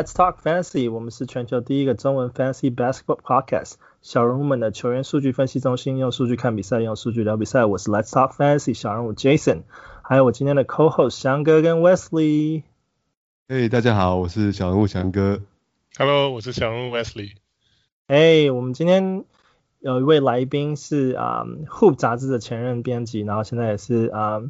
[0.00, 0.90] Let's talk fantasy.
[0.90, 3.74] 我们是全球第一个中文 fantasy basketball podcast。
[4.00, 7.66] 小人物们的球员数据分析中心，用数据看比赛，用数据聊比赛。
[7.66, 9.64] 我是 Let's talk fantasy 小人物 Jason，
[10.00, 12.62] 还有我今天的 co-host 翔哥跟 Wesley。
[13.46, 15.42] Hey，大家好，我是小人物翔哥。
[15.98, 17.32] Hello，我是小人物 Wesley。
[18.08, 19.26] Hey，我们今天
[19.80, 24.38] 有一位来宾是啊、um, Hoop 杂志的前任编辑，然后现在也是啊。
[24.38, 24.46] Um,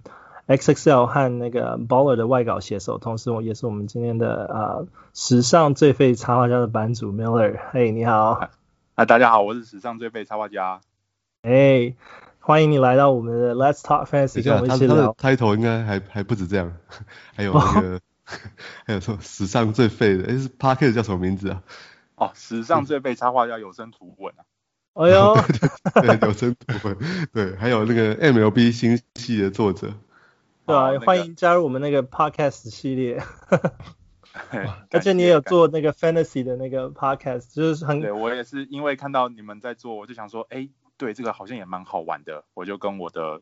[0.51, 7.57] XXL 和那个 Baller 的外稿写手，同时我也是我们今天的呃史上最废插画家的版主 Miller。
[7.71, 8.51] 嘿，你好。
[8.97, 10.81] 啊，大家好，我是史上最废插画家。
[11.43, 11.95] 哎，
[12.41, 15.13] 欢迎你来到我们的 Let's Talk Fantasy，跟我们一起聊。
[15.13, 16.73] 开头应该还还不止这样，
[17.37, 18.01] 还有那个
[18.87, 21.63] 还有说史上最废的，哎，是 Parker 叫什么名字啊？
[22.17, 24.43] 哦，史上最废插画家有声图文啊。
[24.95, 25.37] 哎呦，
[26.03, 26.99] 对，有声图文，
[27.33, 29.93] 对，还有那个 MLB 新系的作者。
[30.67, 33.21] 对啊，欢迎加入我们那个 podcast 系列，
[34.91, 43.41] 而且你也有做那个 fantasy 的那个 podcast，就是很对，我也是因为看到你们在做，我就想说，哎，对，这个好像也蛮好玩的，我就跟我的，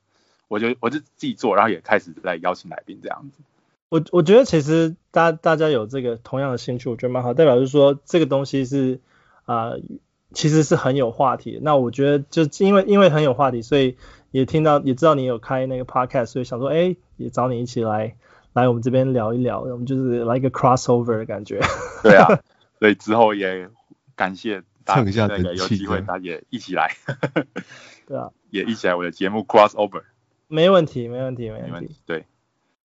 [0.48, 3.42] 我就我就自己做，然后也开始来邀请来宾这样子。
[3.91, 9.00] 我我觉得其实大大家有这个同样的兴趣，我觉得蛮好，代表就是说这个东西是
[9.44, 9.80] 啊、呃，
[10.32, 11.58] 其实是很有话题。
[11.62, 13.98] 那我觉得就因为因为很有话题，所以。
[14.30, 18.16] 也听到也知道你有开那个 podcast，所以想说，哎，也找你一起来
[18.52, 21.60] 来我们这边聊一聊，我们就是来一个 crossover 的感觉。
[22.02, 22.26] 对啊，
[22.78, 23.68] 所以之后也
[24.14, 26.90] 感谢大家那个有机会，大家也一起来。
[28.06, 30.02] 对啊， 也一起来我的节目 crossover。
[30.46, 31.96] 没问题，没问题，没问题。
[32.06, 32.24] 对，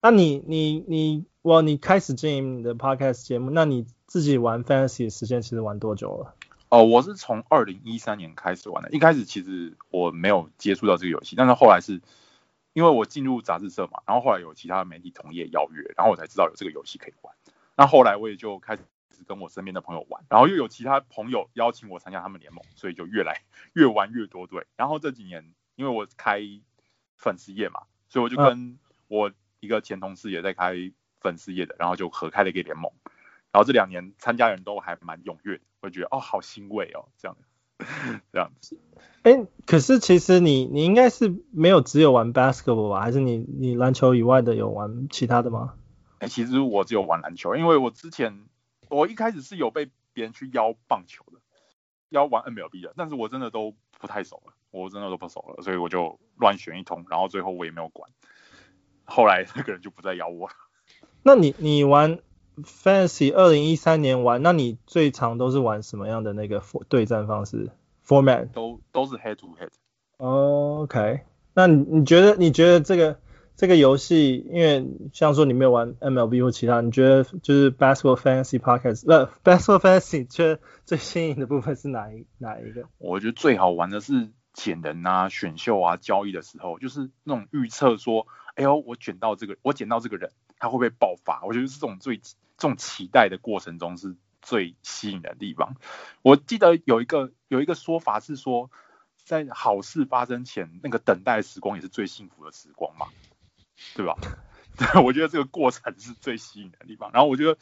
[0.01, 6.35] 那你你你，哇，你开始经营你的 podcast 节目，那你自己玩 fantasy 的时间其实玩多久了？
[6.73, 8.89] 哦，我是从二零一三年开始玩的。
[8.93, 12.01] 一开始其实我没有接触到这个游戏，但是后来是
[12.73, 17.35] 因为我进入杂志社嘛，然后后来有其他媒体同业邀约，然后我才知道有这个游戏可以玩。
[17.77, 18.83] 那后来我也就开始
[19.27, 23.43] 跟我身边的朋友玩，然后又有其他朋友邀请我参加他们联盟，所以就越来
[23.75, 24.65] 越玩越多队。
[24.79, 26.41] 然后这几年因为我开
[27.19, 28.79] 粉丝页嘛，所以我就跟
[29.09, 29.31] 我
[29.61, 30.91] 一个前同事也在开
[31.21, 32.91] 粉丝页的，然后就合开了一个联盟。
[33.53, 37.37] 然后这两年参加人都还蛮踊跃的，我觉得哦好欣慰哦，这样
[38.33, 38.79] 这样子。
[39.23, 43.01] 哎，可是其实你你应该是没有只有玩 basketball 吧？
[43.03, 45.75] 还是你你篮球以外的有玩其他的吗？
[46.19, 48.47] 哎，其实我只有玩篮球，因为我之前
[48.89, 51.39] 我一开始是有被别人去邀棒球的，
[52.09, 58.11] 邀玩 MLB 的，但是我真的都不太熟了，我真的都不熟了，所以我就乱选一通，然后最后我也没有管。
[59.05, 60.55] 后来那个人就不再邀我了。
[61.23, 62.19] 那你你玩
[62.63, 67.71] ？Fantasy 二零一三年玩，那你最常都是玩什么样的那个对战方式
[68.07, 69.71] ？Format 都都是 Head to Head。
[70.19, 71.21] OK，
[71.55, 73.19] 那你你觉得你觉得这个
[73.57, 82.85] 这个游戏，因为像说你没有玩 MLB 或其他，你觉得就是 Basketball Fantasy Podcast，呃，Basketball Fantasy 觉得最新颖的部分是哪一哪一个？
[82.99, 90.31] 我觉得最好玩的是捡人啊、选秀啊、交易的时候，就是那种预测说，哎呦，我捡到这个，我捡到这个人。
[90.63, 91.43] 他会不会爆发？
[91.43, 95.75] 我觉得是这种最这种期待的过程中是最吸引的地方。
[96.23, 98.71] 我记得有一个有一个说法是说，
[99.17, 103.07] 在好事发生前，那个等待的时光也是最幸福的时光嘛，
[103.97, 104.15] 对吧？
[104.79, 107.11] 对，我觉得这个过程是最吸引的地方。
[107.13, 107.59] 然后我觉得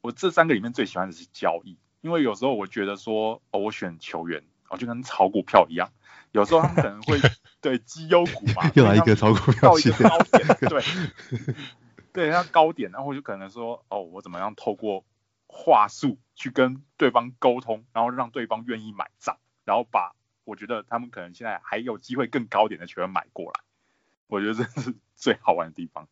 [0.00, 5.90] 我这三个里面最喜欢的是交易，因为有时候我觉得说，哦，我选球员，哦，就跟炒股票一样，
[6.30, 7.18] 有时候他们可能会
[7.60, 10.84] 对绩优股嘛，又来一个炒股票，到一个高点，对。
[12.12, 15.04] 对，他高点，然后就可能说，哦，我怎么样透过
[15.46, 20.14] 话术去跟对方沟通，然后让对方愿意买账，然后把
[20.44, 23.60] 我觉得他们可能现在还有机会更高点的球员买过来，
[24.26, 26.08] 我觉得这是 最好玩的地方。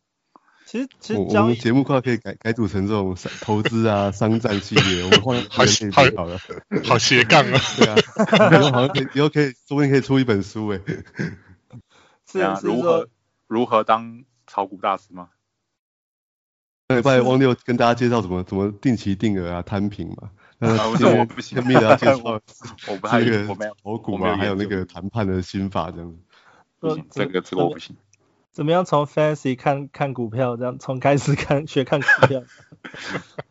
[0.63, 5.65] 其实，其实我，我们节目快可以改改组成这种投资啊、 商战系列，我们换好
[6.15, 6.37] 好了，
[6.87, 7.95] 好斜杠啊，对啊，
[8.53, 10.79] 以后好像可以，以后可以说不定可以出一本书 哎。
[12.25, 13.09] 是啊，如何
[13.47, 15.29] 如何当炒股大师吗？
[16.93, 20.29] 对， 不然忘记跟大家介绍怎么怎么定期定额啊、摊平嘛。
[20.61, 22.19] 啊，我不行，跟大家介绍
[22.87, 26.19] 我不太，这个我没有炒股嘛，还有那个谈判的心法这样子。
[26.79, 27.95] 不行，这个这个我不行。
[28.51, 30.77] 怎么样从 fantasy 看看股票这样？
[30.77, 32.43] 从开始看学看股票？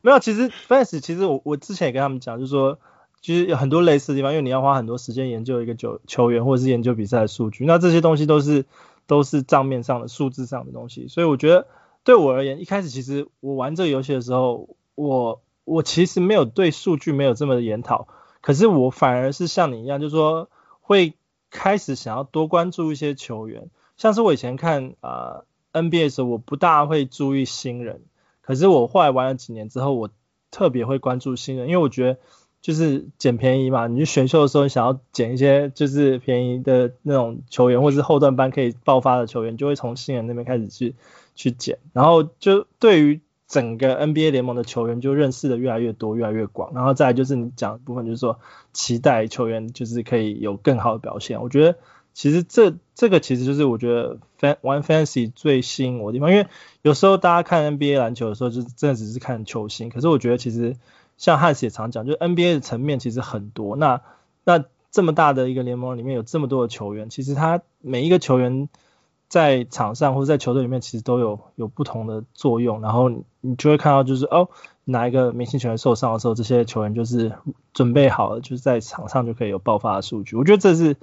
[0.02, 2.78] 没有，其实 fantasy 其实我我之前也跟他们讲，就是说
[3.20, 8.66] 其实有很多类似的地方，因为你要花很多时间研究一个球球员或者是研究比赛的数据，那这些东西都是
[9.08, 11.66] 都是账面上的数字上的东西，所以我觉得。
[12.04, 18.08] 对我而言，一开始其实我玩这个游戏的时候，我我其实没有对数据没有这么的研讨，
[18.40, 20.48] 可是我反而是像你一样，就是说
[20.80, 21.14] 会
[21.50, 25.42] 开始想要多关注一些球员，像是我以前看啊、
[25.72, 28.02] NBA 的时候，我不大会注意新人，
[28.40, 30.10] 可是我后来玩了几年之后，我
[30.50, 32.18] 特别会关注新人，因为我觉得
[32.60, 33.86] 就是捡便宜嘛。
[33.86, 40.96] 你去选秀的时候，你想要捡一些就是便宜的那种球员，或是后段班可以爆发的球员，就会从新人那边开始去
[41.40, 41.78] 去捡。
[41.92, 46.72] 然后就对于整个 NBA 联盟的球员就认识的越来越多，越来越广。
[46.74, 48.38] 然后再来就是你讲的部分，就是说
[48.72, 51.40] 期待球员就是可以有更好的表现。
[51.40, 51.78] 我觉得。
[52.12, 56.48] 其实这这个其实就是我觉得 fan 玩 fantasy 最吸引我的地方，因为
[56.82, 59.90] 有时候大家看 NBA 篮球的时候，就真的只是看球星。
[59.90, 60.76] 可是我觉得其实
[61.16, 63.76] 像汉斯也常讲，就是 NBA 的层面其实很多。
[63.76, 64.02] 那
[64.42, 68.68] 那这么大的一个联盟里面有这么多的球员，其实他每一个球员
[69.30, 72.82] 在场上或者在球队里面，其实都有有不同的作用。
[72.82, 73.08] 然后
[73.40, 74.50] 你就会看到，就是哦，
[74.84, 77.32] 哪一个明星球员受伤的时候，这些球员就是
[77.72, 80.36] 准备好了，就是在场上就可以有爆发的数据。
[80.36, 80.98] 我觉得这是。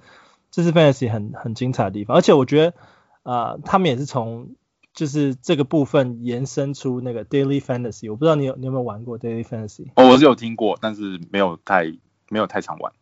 [0.49, 2.73] 这是 fantasy 很很精彩的地方，而且我觉得
[3.21, 4.55] 啊、他们也是从
[4.93, 8.09] 就是这个部分延伸出那个 daily fantasy。
[8.09, 9.89] 我不知道你有你有没有玩过 daily fantasy？
[9.95, 11.83] 哦，我是有听过，但是没有太
[12.29, 12.93] 没有太常玩。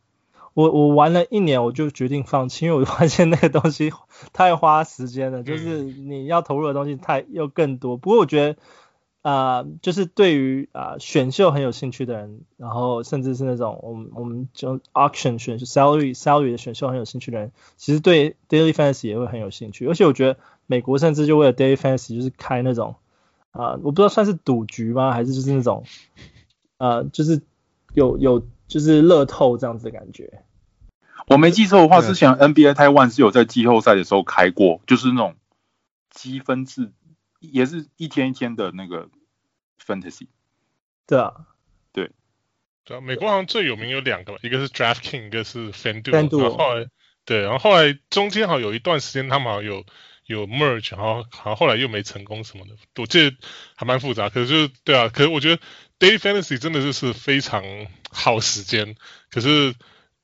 [0.55, 3.93] 我我玩了一年，我就决定放弃，因为我发现那个东西
[4.33, 7.97] 太花时间了，就是你要投入的东西太又更多。
[7.97, 8.59] 不过我觉得。
[9.21, 19.87] 啊、呃，就是对于啊、呃、选秀很有兴趣的人，然后甚至是那种我们我们就 auction 选秀 salary salary 的选秀很有兴趣的人，其实对 daily fantasy 也会很有兴趣。
[19.87, 20.37] 而且我觉得
[20.67, 22.97] 美国甚至就为了 daily fantasy 就是开那种
[23.49, 25.85] 啊、呃，我不知道算是赌局吗，还是就是那种
[26.77, 27.41] 呃，就是
[27.95, 30.43] 有有就是乐透这样子的感觉。
[31.27, 35.35] 我没记错的话，之前 NBA Taiwan 是有在季后赛的时候开过，就是那种
[36.09, 36.91] 积分制。
[37.41, 39.07] 也是一天一天的那个
[39.79, 40.29] fantasy，
[41.05, 41.45] 对啊，
[41.91, 42.09] 对，
[42.83, 46.87] 对啊，美国好像最有名有两个吧，一个是 DraftKings，一个是 FanDuel，FanDuel 然后后来
[47.23, 49.85] 对，然后后来中间好像有一段时间他们好像有
[50.25, 53.37] 有 merge，然后好像后来又没成功什么的，我记得
[53.75, 55.61] 还蛮复杂，可是就是对啊，可是我觉得
[55.99, 57.63] Day Fantasy 真的就是非常
[58.09, 58.95] 耗时间，
[59.29, 59.75] 可是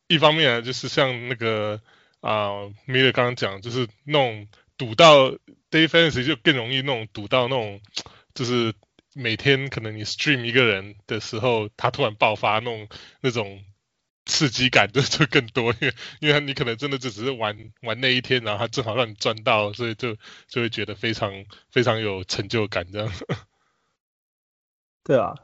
[0.07, 1.81] 一方面就是像那个
[2.19, 2.49] 啊
[2.87, 4.47] Miller 刚刚讲，就是那种
[4.77, 5.37] 赌到。
[5.71, 7.79] Day fantasy 就更容易那种赌到那种，
[8.33, 8.73] 就是
[9.13, 12.89] 每天可能你 stream 一个人的时候，他突然爆发那种
[13.21, 13.63] 那种
[14.25, 20.17] 刺激感就就更多，因为因为你可能真的就只是玩玩那一天，然后他正好让你赚到，所以就
[20.49, 23.13] 就会觉得非常非常有成就感这样。
[25.05, 25.35] 对啊，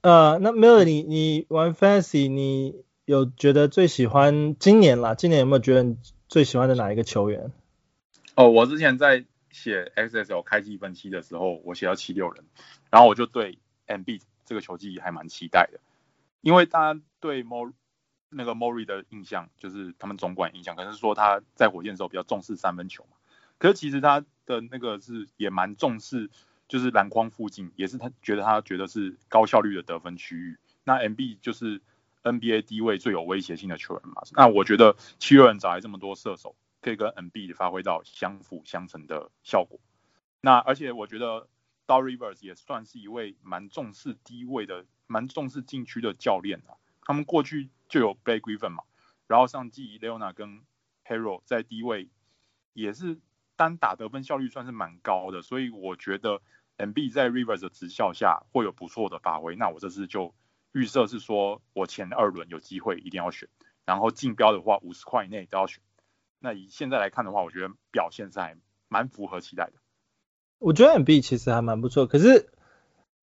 [0.00, 5.14] 呃，那 Melody 你玩 fantasy 你有觉得最喜欢今年啦？
[5.14, 5.96] 今年有没有觉得你
[6.28, 7.52] 最喜欢的哪一个球员？
[8.34, 12.44] 哦，我之前在写 XSL 开季分析的时候，我写到七六人，
[12.90, 15.80] 然后我就对 MB 这个球季还蛮期待的，
[16.42, 17.72] 因为大家对 Mo
[18.28, 23.16] 那个 Mori 的印象就是他们总管印象，可能是说他在火箭的时候比较重视三分球嘛，
[23.58, 26.28] 可是其实他的那个是也蛮重视，
[26.68, 31.80] 就是篮筐附近也是他觉得他觉得是高效率的得分区域，那 M B 就是
[32.22, 36.56] NBA 低位最有威胁性的球员嘛，那我觉得七六人找来这么多射手。
[36.82, 39.80] 可以跟 M B 发挥到相辅相成的效果。
[40.40, 41.48] 那而且我觉得
[41.84, 46.78] Doc Rivers 也算是一位蛮重视低位的、蛮重视禁区的教练啊。
[47.02, 48.84] 他们过去就有 Blake Griffin 嘛，
[49.26, 50.60] 然后上季 Leonard 跟
[51.04, 52.08] Hero 在低位
[52.72, 53.18] 也是
[53.56, 56.40] 单打得分效率算是蛮高的，所以我觉得
[56.76, 59.56] M B 在 Rivers 的执教下会有不错的发挥。
[59.56, 60.34] 那我这次就
[60.72, 63.48] 预设是说我前二轮有机会一定要选，
[63.84, 65.82] 然后竞标的话五十块以内都要选。
[66.38, 68.56] 那以现在来看的话，我觉得表现是还
[68.88, 69.72] 蛮符合期待的。
[70.58, 72.48] 我觉得 M B 其实还蛮不错，可是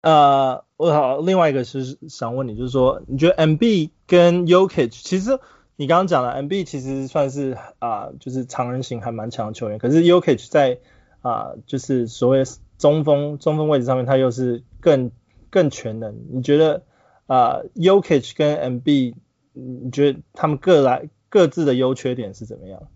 [0.02, 5.38] 呃，我好另外一个是想问你，就是说你觉得 M B 跟 Jokic，其实
[5.76, 10.80] 你刚刚讲了 M B 其实算是啊、就是常人型还蛮强的球员，可是 Jokic 在
[11.20, 12.44] 啊、就是所谓
[12.82, 15.12] 中锋中锋位置上面，他又是更
[15.50, 16.26] 更全能。
[16.32, 16.84] 你觉得
[17.26, 19.14] 啊、呃、Jokic 跟 Embiid，
[19.52, 21.08] 你觉得他们各来？
[21.28, 22.90] 各自的优缺点是怎么样？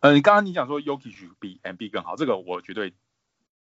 [0.00, 2.94] 呃，你刚刚你讲说 Jokic 比 Embiid 更好，这个我绝对，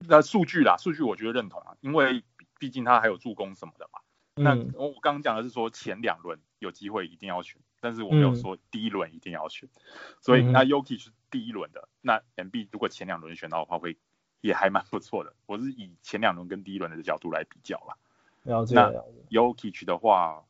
[0.01, 2.23] 那数据啦，数据我觉得认同啊，因为
[2.59, 4.01] 毕竟他还有助攻什么的嘛。
[4.35, 9.91] 嗯、那我刚刚讲的是说前两轮有机会一定要选，但是我没有说第一轮一定要选，嗯、
[10.21, 13.97] 所以那 Jokic 是第一轮的，那 Embiid 如果前两轮选到的话，会
[14.43, 15.33] 也还蛮不错的。
[15.47, 17.97] 我是以前两轮跟第一轮的角度来比较啦。
[18.43, 18.75] 了解。
[18.75, 18.93] 那
[19.31, 20.45] Yokich 的话，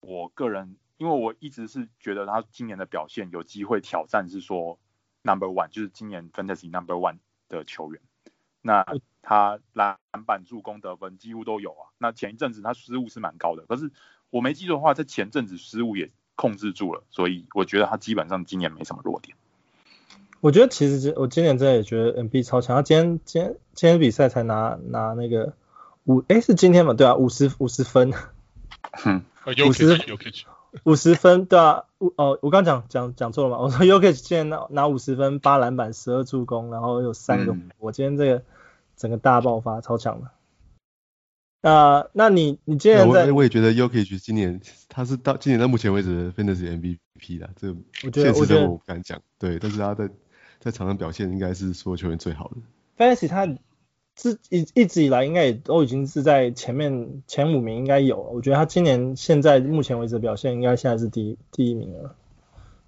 [0.00, 0.76] 我个人。
[0.98, 4.78] 因为我一直是觉得他今年的表现有机会挑战，是说
[5.20, 7.18] number one，就是今年 fantasy number one
[7.50, 8.00] 的球员。
[8.62, 8.82] 那
[9.20, 11.92] 他篮板、助攻、得分几乎都有啊。
[11.98, 13.92] 那前一阵子他失误是蛮高的，可是
[14.30, 19.36] 我没记错的话，在前阵子失误也控制住了，所以我觉得他基本上今年没什么弱点。
[20.46, 25.54] 我觉得其实我今年真的也觉得 Embiid 超强，他今天今天今天比赛才拿拿那个
[26.04, 26.94] 五哎是今天嘛？
[26.94, 28.12] 对啊，五十 五十分。
[29.04, 29.98] 嗯，五十
[30.84, 31.82] 五十分对啊，
[32.14, 33.58] 哦我刚讲讲讲错了嘛？
[33.58, 38.44] 我说 Jokic 今天拿拿五十分，八篮板，十二助攻，然后有三个，嗯、我今天这个
[38.96, 40.28] 整个大爆发，超强的。
[41.68, 43.26] 啊、呃，那你你今年在？
[43.26, 47.80] 我我也觉得 y o k i c 今年他是到今年到目前为止的 Fantasy MVP 啦，这个
[48.12, 50.08] 现实我不敢讲，对，但是他在
[50.60, 52.56] 在场上表现应该是所有球员最好的。
[52.98, 53.46] Fantasy 他
[54.14, 62.14] 自一一直以来应该也都已经是在前面前五名应该有，我觉得他今年现在目前为止的表现应该现在是第一第一名了。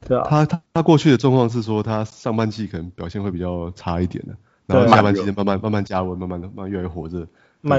[0.07, 7.27] 对啊，他他他过去的状况是说他上半季可能表现会比较差一点的，然后下半季慢慢慢慢加温，慢慢的慢慢越来越火热。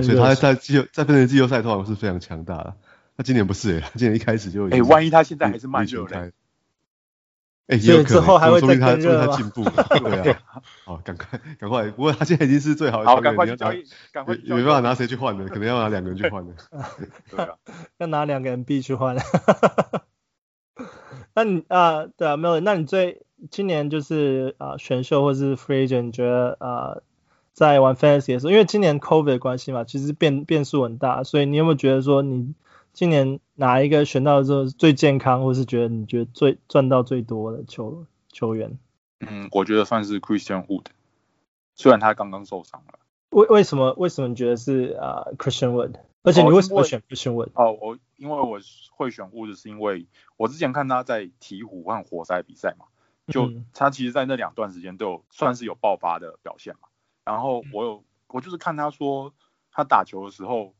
[0.03, 2.75] 所以他在季后在分成季后赛通常是非常强大的。
[3.15, 6.31] 他今年不是诶，他今年一开始就哎、欸，万一他现在还是慢热嘞？
[7.69, 10.41] 哎、欸，也有可能，之后还会再更热他进步，对啊。
[10.85, 16.53] 好，赶快赶快，不过他现在已经是最好的球员，赶快交易，赶快没办法拿谁去换的，可能要拿两个人去换的。
[17.29, 17.49] 对啊，
[17.99, 19.15] 要拿两个人 B 去换。
[21.35, 23.21] 那你啊，对啊，没有，那你最
[23.51, 26.97] 今年就是啊选秀或是 free agent，你觉得啊？
[27.51, 32.53] 在玩 Fantasy 的时候，因为今年 COVID 的关系嘛，其实变变数很大，所以你有没有觉得说，你
[32.93, 38.77] 今年哪一个选到的时候最健康，或是觉得你觉得最赚到最多的球球员？
[39.19, 40.85] 嗯，我觉得算是 Christian Wood，
[41.75, 42.99] 虽然他刚刚受伤了。
[43.31, 45.95] 为为什么为什么你觉得是啊、uh, Christian Wood？
[46.23, 47.49] 而且你为什么会选 Christian Wood？
[47.53, 48.59] 哦，我因为我
[48.91, 52.85] 会选 Wood 是因为我之前看他在鹈鹕和活塞比赛嘛，
[53.27, 56.89] 就他其实在那两段时间都有算是有爆发的表现嘛。
[57.23, 59.33] 然后我有，我就是看他说，
[59.71, 60.73] 他打球的时候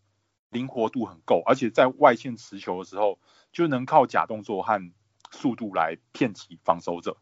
[0.50, 3.20] 灵活度很够，而且在外线持球的时候
[3.52, 4.92] 就能靠假动作和
[5.32, 7.18] 速度来骗起防守者。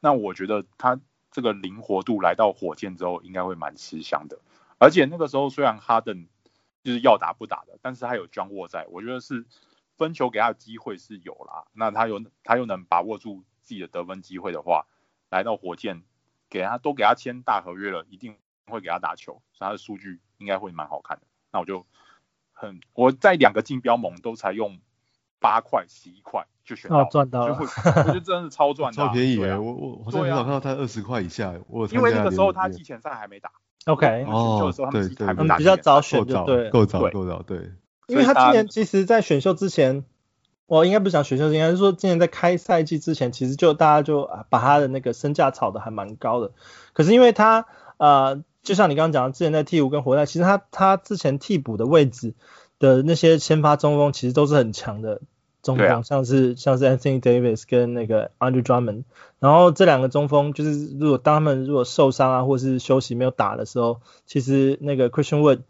[0.00, 4.38] 那我觉得他这个灵活度来到火箭之后，应该会蛮吃香的。
[4.78, 6.28] 而且那个时候虽然哈登
[6.82, 9.46] 就是要打不打的，但是他有 John Wall 在，我觉得是
[9.96, 11.66] 分球给他的机会是有啦。
[11.72, 14.86] 那他有他又能把握住自己的得分机会的话，
[15.30, 16.02] 来到火箭
[16.48, 18.36] 给他都给他签大合约了，一定。
[18.70, 21.26] 会给他打球，所以他的数据应该会蛮好看的。
[21.50, 21.86] 那我就
[22.60, 24.78] 很我在两个竞标盟都才用
[25.38, 29.56] 八块十一块就选到，赚到了，我觉得真的是超 赚的，超便宜哎！
[29.56, 33.52] 我我我很少看到他二十块以下，我因为那个时候他季前赛还没打
[33.86, 37.70] ，OK，哦，对对，他们比较早选就对，够早够早对。
[38.08, 40.04] 因为他今年其实，在选秀之前，
[40.66, 46.50] 我应该不是讲选秀，应该是说今年在开赛季之前，其实就大家就把他的那个身价炒得还蛮高的。
[46.92, 47.66] 可是因为他
[47.98, 48.42] 呃。
[48.62, 52.34] 就像你刚刚讲的，之前在替补跟活塞，其实他他之前替补的位置
[52.78, 55.22] 的那些先发中锋，其实都是很强的
[55.62, 59.04] 中锋，啊，像是像是 Anthony Davis 跟那个 Andrew Drummond。
[59.38, 65.60] 然后这两个中锋，就是如果当他们如果受伤啊，或是休息没有打的时候，其实那个 Christian Wood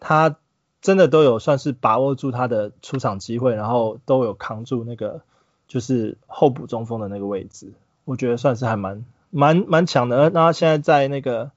[0.00, 0.36] 他
[0.80, 5.20] 真的都有算是把握住他的出场机会，然后都有扛住那个
[5.68, 7.72] 就是候补中锋的那个位置，
[8.04, 10.30] 我觉得算是还蛮蛮蛮强的。
[10.30, 11.50] 那他现在在那个。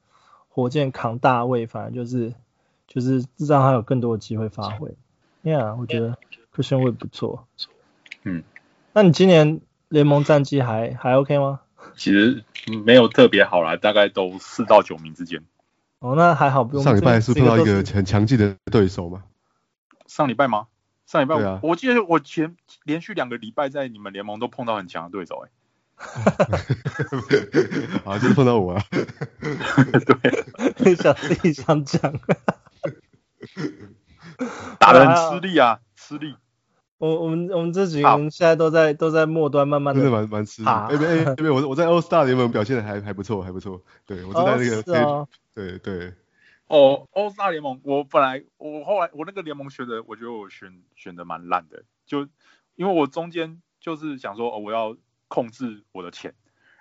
[0.49, 2.33] 火箭扛大位，反而就是
[2.85, 4.93] 就是让他有更多的机会发挥。
[5.43, 6.17] Yeah，我觉得
[6.53, 7.47] Christian 会不错。
[8.23, 8.43] 嗯，
[8.91, 11.61] 那你今年联盟战绩还还 OK 吗？
[11.95, 12.43] 其实
[12.85, 15.41] 没有特别好啦，大概都四到九名之间。
[15.99, 16.83] 哦，那还好不用。
[16.83, 19.23] 上礼拜是碰到一个很强劲的对手吗？
[20.07, 20.67] 上礼拜吗？
[21.05, 25.49] 上礼拜，啊、我记得我前连续两个礼拜在你们联盟都碰到很强的对手，欸，
[28.05, 28.81] 好， 就是碰到我啊。
[30.77, 31.99] 对， 想自己想讲，
[34.79, 36.35] 打的很吃力啊，吃力。
[36.99, 40.69] 我我们我们这几个人现在都在都在末端，慢慢的，真的蛮蛮吃力。
[40.69, 43.81] 哎哎哎，我我在 All Star 联盟表现的还还不错，还不错。
[44.05, 46.13] 对，我就在那个，哦对对。
[46.67, 52.27] 哦，All Star 联盟，我本来我后来我那个联盟选的，我觉得我选选的蛮烂的，就
[52.75, 54.95] 因为我中间就是想说，哦，我要。
[55.29, 56.33] 控制我的钱，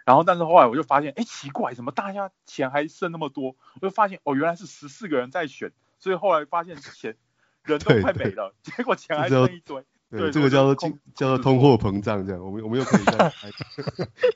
[0.05, 3.55] 然后但是后来我就发现，哎，奇怪，怎么大家钱还剩那么多？
[3.81, 7.17] 我就发现，哦，原来是十四个人在选，所以后来发现钱
[7.63, 9.85] 人都快没了，结果钱还剩一堆。
[10.11, 13.51] 对，对，这个叫做经叫做通货膨胀，这样我们我们又可以再开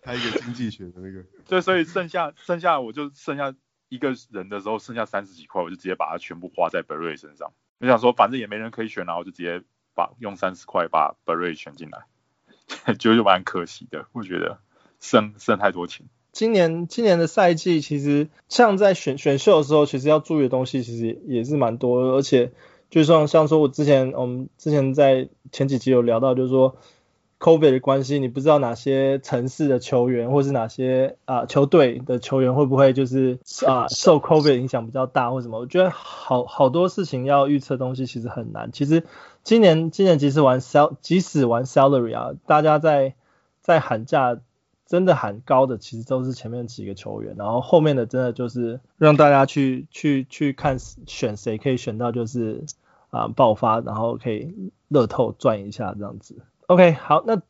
[0.02, 1.25] 开一个经济学的那个。
[1.47, 3.54] 对，所以剩下剩下我就剩下
[3.88, 7.50] 一个人的时候，剩下三十几块，我就直接把它全部花在 b e r r y 身上。
[7.78, 9.64] 我想说，反正也没人可以选，然后我就直接
[9.95, 12.04] 把用三十块把 b e r r y 选进来。
[12.99, 14.59] 就就蛮可惜的，我觉得
[15.00, 16.07] 剩剩太多钱。
[16.33, 22.52] 今年今年的赛季其实像在选选秀的时候，其实要注意的东西其实也是蛮多的，而且
[22.88, 26.78] 就像像说我之前我们之前在前几集有聊到，就是说
[27.38, 35.59] COVID 的关系，你不知道哪些城市的球员或是哪些啊、球队的球员会不会就是啊、受 COVID 影响比较大或什么？
[35.59, 38.73] 我觉得好好多事情要预测东西其实很难。
[38.73, 39.04] 其实
[39.44, 43.14] 今年今年即使玩 sal 即使玩 salary 啊，大家在
[43.61, 44.38] 在喊价。
[44.84, 52.64] 真的喊高的其实都是前面几个球员，然后后面的真的就是让大家去去去看选谁可以选到就是
[53.08, 56.37] 啊、爆发，然后可以乐透赚一下这样子。
[56.66, 57.40] OK，好，那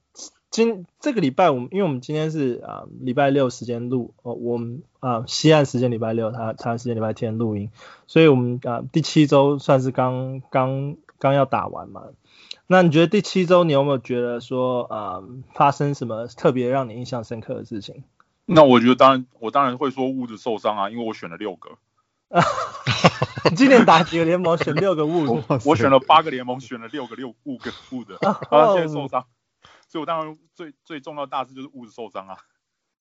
[0.53, 7.71] 今这个礼拜我们因为我们今天是啊、呃、礼拜六时间录，哦我们啊、西岸时间礼拜六，他他时间礼拜天录音，
[8.07, 12.03] 所以我们啊、第七周算是刚刚刚要打完嘛。
[12.67, 15.23] 那你觉得第七周你有没有觉得说，呃，
[15.55, 18.03] 发生什么特别让你印象深刻的事情？
[18.45, 21.71] 那我觉得当然，我当然会说物质受伤啊，因为我选了六个。
[23.51, 25.61] 你 今年打几个联盟选六个物的？
[25.65, 29.27] 我选了八个联盟选了六个六物个物的，他 现在受伤，
[29.87, 32.39] 所以我当然最最重要的大事就是物质受伤啊。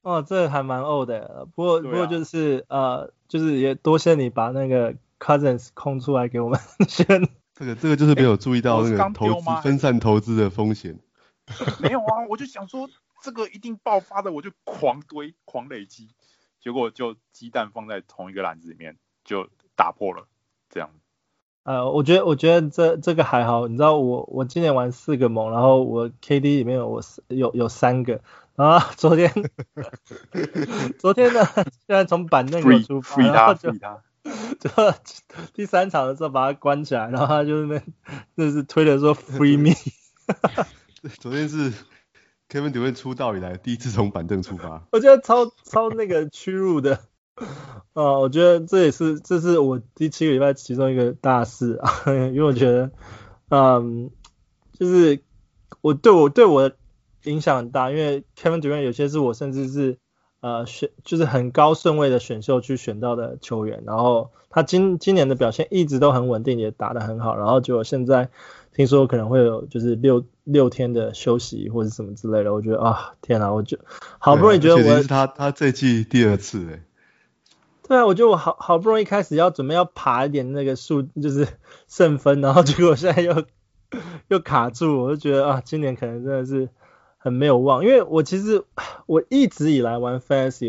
[0.03, 6.59] 哦，这还蛮呕的，不过、啊、不过就是呃，就是也多谢你把那个 Cousins 空出来给我们
[6.89, 7.29] 选。
[7.53, 10.99] 这个这个就是没有注意到那个投资分散投资的风险。
[11.81, 12.89] 没有啊，我就想说
[13.21, 16.09] 这个一定爆发的，我就狂堆狂累积，
[16.61, 20.27] 结果就鸡蛋放在同一个篮子里面就打破了，
[20.69, 20.89] 这样。
[21.63, 28.21] 呃，我觉得我觉得这这个还好，你知道我我今年玩四个盟，然后我 KD 里面有我有有三个，
[28.55, 29.31] 然后 昨天
[30.97, 33.71] 昨天呢，现在从板凳出发，然后就。
[34.59, 34.69] 就
[35.53, 37.81] 第三场的时候把他关起来，然后他就那
[38.35, 39.75] 那是推的说 free me。
[41.19, 41.71] 昨天是
[42.47, 46.99] Kevin Durant 出道以来第一次从板凳出发，我觉得超超那个屈辱的。
[47.93, 52.91] 啊，我觉得这也是这是我第七个礼拜其中一个大事啊， 因为我觉得，
[53.49, 54.11] 嗯，
[54.77, 55.23] 就是
[55.81, 56.75] 我对我对我的
[57.23, 59.97] 影响很大，因为 Kevin Durant 有些是我甚至是。
[60.41, 68.27] 呃，选就是很高顺位的选秀去选到的球员，然后他今今年的表现一直都很稳定，也打得很好，然后结果现在
[68.73, 73.77] 听说可能会有就是六六天的休息或者什么之类的，我觉得啊，天哪，我就
[74.17, 76.81] 好不容易觉得我是他他这季第二次哎，
[77.87, 81.47] 对啊，我觉得我好好不容易开始要准备要爬一点那个数就是
[81.87, 83.45] 胜分，然后结果现在又
[84.27, 86.67] 又卡住，我就觉得啊，今年可能真的是。
[87.23, 88.63] 很没有望，因为我其实
[89.05, 90.65] 我一直以来玩 Fantasy，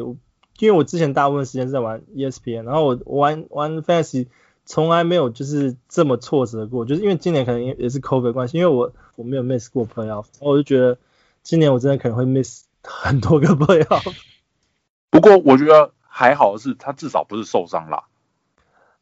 [0.59, 4.27] 因为我之前大部分时间是在玩 ESPN，然后我玩玩 Fantasy
[4.67, 10.99] 从来没有就是这么挫折过，就是因为今年可能也是 COVID 关系，因为我我没有 miss 过 Playoff，我就觉得
[11.43, 14.15] 今年我真的可能会 miss 很多个 Playoff。
[15.09, 18.05] 不过我觉得还好的是，他至少不是受伤啦。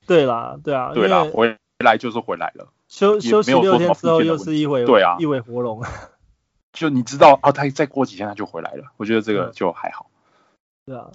[0.07, 5.83] 对啦，对啊，对啦，回来就是回来了，休休息六天之后又是一回对啊，一尾活龙。
[6.73, 10.11] 就你知道啊，他再过几天他就回来了，我觉得这个就还好。
[10.87, 11.11] 对啊，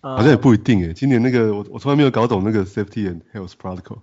[0.00, 0.92] 好像也不一定诶。
[0.92, 3.98] 今年那个我我从来没有搞懂那个 safety and health protocol，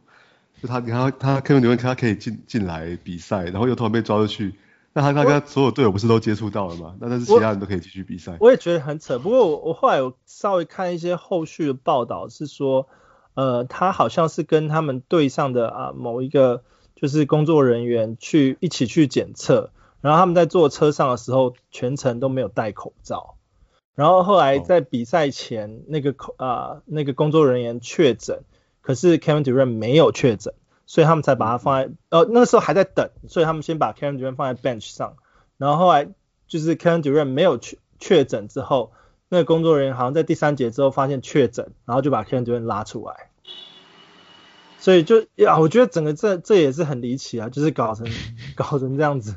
[0.62, 4.56] 就他你看他 Kevin Durant 他可以进进来比赛，然后又突然被抓出去，
[4.94, 6.96] 那他他跟他所有队友不是都接触到了吗？
[7.00, 8.38] 那但是其他人都可以继续比赛。
[8.40, 12.88] 我也觉得很扯，不过我我后来有稍微看一些后续的报道，是说
[13.36, 16.64] 呃他好像是跟他们队上的啊某一个
[16.96, 19.70] 就是工作人员去一起去检测。
[20.02, 23.36] 然后他们在坐车上的时候，全程都没有戴口罩。
[23.94, 28.44] 然后后来在比赛前，那个口啊、那个工作人员确诊，
[28.82, 30.54] 可是 Kevin Durant 没有确诊，
[30.88, 35.18] 所以他们才把他放在呃那个时候还在等，所以他们先把 Kevin Durant 放在 bench 上。
[35.58, 36.08] 然后后来
[36.48, 38.94] 就是 Kevin Durant 没有确确诊之后，
[39.30, 43.30] 那个工作人员好像在第三节之后发现确诊，然后就把 Kevin Durant 拉出来。
[44.80, 48.08] 所以就呀，我觉得整个这这也是很离奇啊，就是搞成
[48.56, 49.36] 搞成这样子。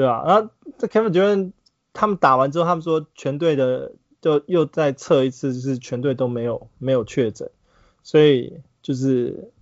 [0.00, 1.52] 对啊，然后这 Kevin Durant
[1.92, 7.50] 他们打完之后，他们说全队的就又再测一次，就是全队都没有没有确诊，
[8.02, 9.52] 所以就是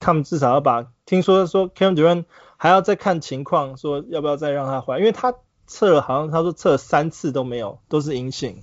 [0.00, 2.24] 他们至少要把听说说 Kevin Durant
[2.56, 5.32] 还要再看情况，说要不要再让他回来，因为他
[5.68, 8.60] 测了好像他说测了三次都没有，都是阴性。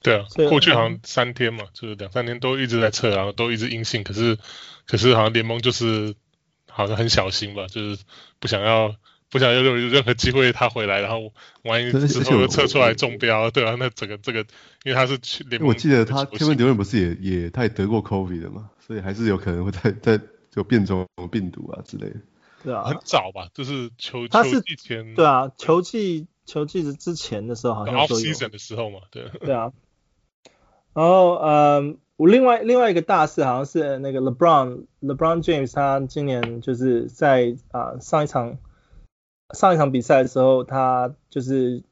[0.00, 4.38] 对啊，过去好像三天嘛，就是两三天都一直在测，然后都一直阴性，可是
[4.86, 6.14] 可是好像联盟就是
[6.70, 8.02] 好像很小心吧，就是
[8.38, 8.94] 不想要。
[9.34, 11.32] 不想有任何机会他回来，然后
[11.64, 14.46] 万一之后又测出来中标，对啊，那整个这个，
[14.84, 20.20] 因为他是去联盟，我记得他 Kevin Durant 不是也也他也得过 COVID 的嘛，所以还是有可能会在在
[20.52, 22.20] 就变种病毒啊之类的。
[22.62, 29.28] 对啊，很早吧，就是球他是球季前，对啊，球季球季之前的时候好像 off season 的时候嘛，对。
[29.40, 29.72] 对啊。
[30.92, 38.58] 然后呃，我另外另外一个大事好像是那个 LeBron LeBron James 他今年就是在啊、呃、上一场。
[39.52, 41.82] 上一场比赛的时候，他就是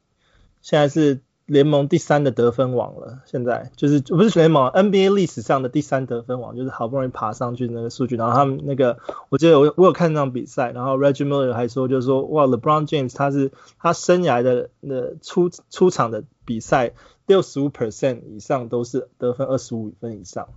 [0.60, 3.20] 现在是联盟第三的得分王了。
[3.26, 8.16] 现在就是不是联盟 NBA 历史上的第三得分王，就是好不容易爬上去那个数据。
[8.16, 16.92] 然后他们那个，我记得我我有看那场比赛，然后 Reggie Miller 还说，就是说哇，LeBron James 他是他生涯的那出出场的比赛
[17.26, 20.48] 六十五 percent 以上都是得分二十五分以上。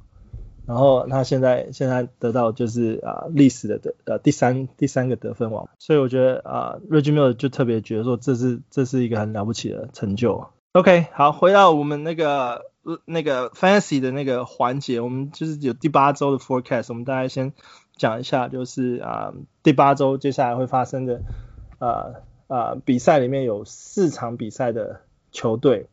[0.67, 10.47] 然后他现在现在得到就是啊历史的得呃第三第三个得分王，所以我觉得啊 Reggie Miller 就特别觉得说这是这是一个很了不起的成就。
[10.73, 12.63] OK，好，回到我们那个
[13.05, 17.53] 那个 Fantasy 的那个环节，我们就是有第八周的 Forecast，我们大概先
[17.95, 21.21] 讲一下，就是啊第八周接下来会发生的
[21.77, 22.07] 啊
[22.47, 25.01] 啊比赛里面有四场比赛的
[25.31, 25.87] 球队。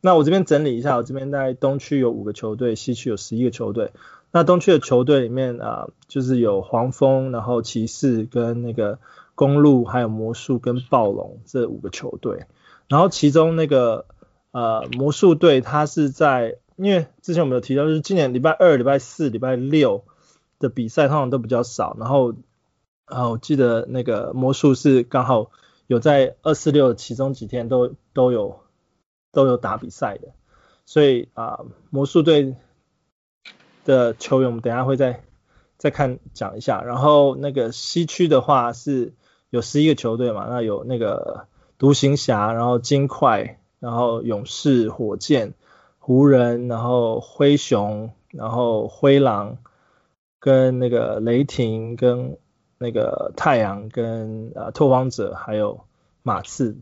[0.00, 3.90] 那我这边整理一下，我这边在东区有五个球队，西区有十一个球队。
[4.30, 8.98] 那东区的球队里面啊，就是有黄蜂，然后骑士跟那个
[9.34, 12.44] 公鹿，还有魔术跟暴龙这五个球队。
[12.88, 14.04] 然后其中那个
[14.50, 20.04] 呃魔术队，它是在因为之前我们有提到，就是今年礼拜二、礼拜四、礼拜六
[20.58, 21.96] 的比赛通常都比较少。
[21.98, 22.34] 然后
[23.06, 25.50] 啊，我记得那个魔术是刚好
[25.86, 28.60] 有在二四六其中几天都都有
[29.32, 30.28] 都有打比赛的，
[30.84, 32.54] 所以啊魔术队。
[33.88, 35.22] 的球员，我们等下会再
[35.78, 36.82] 再看讲一下。
[36.82, 39.14] 然后那个西区的话是
[39.48, 41.46] 有十一个球队嘛，那有那个
[41.78, 45.54] 独行侠，然后金块，然后勇士、火箭、
[45.98, 49.56] 湖人，然后灰熊，然后灰狼，
[50.38, 52.36] 跟那个雷霆，跟
[52.76, 55.80] 那个太阳，跟呃拓荒者，还有
[56.22, 56.76] 马刺。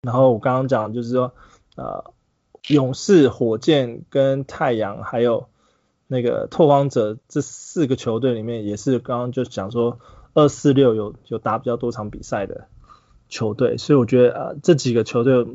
[0.00, 1.34] 然后我刚刚讲就是说，
[1.76, 2.14] 呃，
[2.68, 5.50] 勇士、火箭跟太阳还有。
[6.08, 9.98] 那个拓荒者这四个球队里面，也是刚刚就讲说
[10.34, 12.68] 二四六有有打比较多场比赛的
[13.28, 15.46] 球队，所以我觉得啊、呃、这几个球队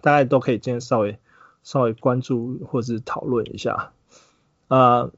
[0.00, 1.18] 大概都可以今天稍微
[1.62, 3.92] 稍微关注或是讨论一下。
[4.68, 5.10] 啊、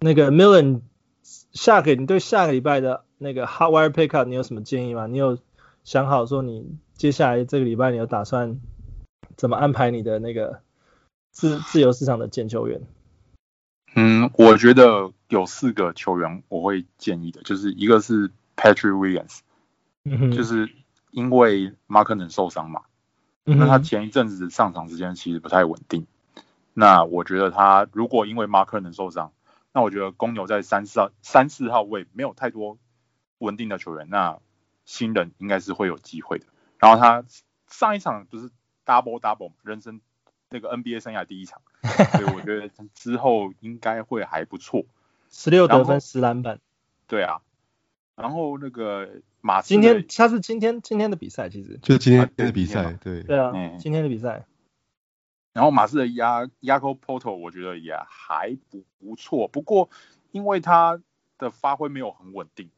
[0.00, 0.80] 那个 Millen
[1.22, 5.06] 下个你对下个礼拜的那个 Hot Wire Pickup 你有什么建议吗？
[5.06, 5.38] 你有
[5.84, 8.60] 想好说你接下来这个礼拜你有打算
[9.36, 10.60] 怎么安排你的那个
[11.30, 12.82] 自自由市场的捡球员？
[13.94, 19.40] 嗯，我觉得有四个球员我会建议的，就是一个是 Patrick Williams，
[20.04, 20.70] 嗯哼，就是
[21.10, 22.82] 因为 Markkanen 受伤嘛，
[23.46, 26.06] 嗯，那他前一阵子上场时间其实不太稳定，
[26.72, 29.32] 那我觉得他如果因为 Markkanen 受伤，
[29.72, 32.78] 那我觉得公牛在三四号三四号位没有太多
[33.38, 34.38] 稳定的球员，那
[34.84, 36.46] 新人应该是会有机会的。
[36.78, 37.24] 然后他
[37.68, 38.50] 上一场不是
[38.86, 40.00] double double 人生。
[40.50, 41.62] 那个 NBA 生涯第一场，
[42.12, 44.84] 所以我觉得之后应该会还不错。
[45.30, 46.58] 十六得分，十篮板。
[47.06, 47.40] 对啊，
[48.16, 49.08] 然后那个
[49.40, 54.44] 马刺今天他是今天今天的比赛，其实就是今天的比赛，对对啊，今天的比赛。
[55.52, 59.88] 然后马刺的 Jakob Poeltl 我觉得也还不不错，不过
[60.32, 61.00] 因为他
[61.38, 62.70] 的发挥没有很稳定，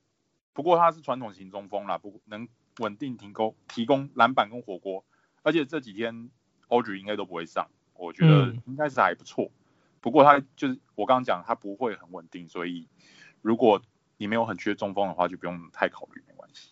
[0.53, 5.05] 不过他是传统型中锋啦，不能稳定提供提供篮板跟火锅，
[5.43, 6.29] 而且这几天。
[6.73, 9.45] Aldridge 应该都不会上，我觉得应该是还不错。
[9.45, 9.53] 嗯、
[10.01, 12.89] 不过他就是我刚刚讲，他不会很稳定，所以
[13.43, 13.83] 如果
[14.17, 16.71] 你没有很缺中锋的话，就不用太考虑，没关系。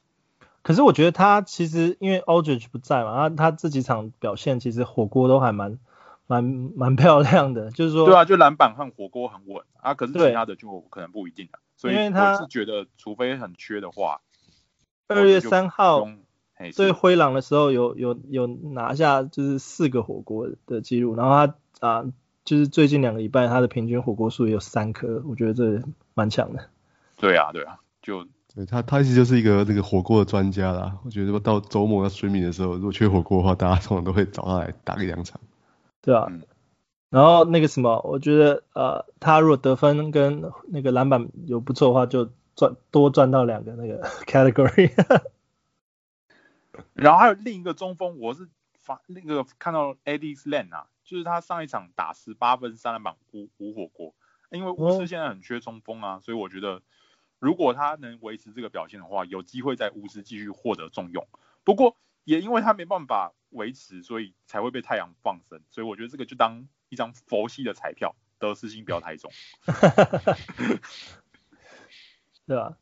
[0.62, 5.78] 可是我觉得他其实因为 Aldridge 不在嘛，他他这几场表现其实火锅都还蛮
[6.26, 6.42] 蛮
[6.74, 8.06] 蛮漂亮的，就是说。
[8.06, 11.58] 对啊，就篮板和火锅很稳啊，可是其他的就可能不一定了。
[11.76, 14.20] 所以他是觉得，除非很缺的话，
[15.08, 16.08] 二月三号。
[16.72, 22.04] 所以灰狼的时候有有有拿下就是四个火锅的记录，然后他啊
[22.44, 25.82] 就是最近两个礼拜他的平均火锅数也有三颗，我觉得这
[26.14, 26.64] 蛮强的。
[27.16, 30.98] 对啊对啊，就对他他其实就是一个那个火锅的专家啦。
[31.04, 35.40] 我觉得到周末要睡眠的时候，如果缺火锅的话，大家通常都会找他来打个两场。
[36.02, 36.42] 对啊，嗯、
[37.10, 44.90] 然后那个什么，我觉得呃他如果得分跟那个篮板有不错的话，就赚多赚到两个那个 category。
[47.00, 54.14] 然后还有另一个中锋，我是发那个看到 Alex Len 啊，就是他上一场打十八分三篮板五五火锅，
[54.50, 56.82] 因为巫师现在很缺中锋啊，所以我觉得
[57.38, 61.26] 如果他能维持这个表现的话，有机会在巫师继续获得重用。
[61.64, 69.32] 不过也因为他没办法维持，所以才会被太阳放生，所以我觉得这个就当一张佛系的彩票，得失心不要太重。
[72.46, 72.76] 对吧？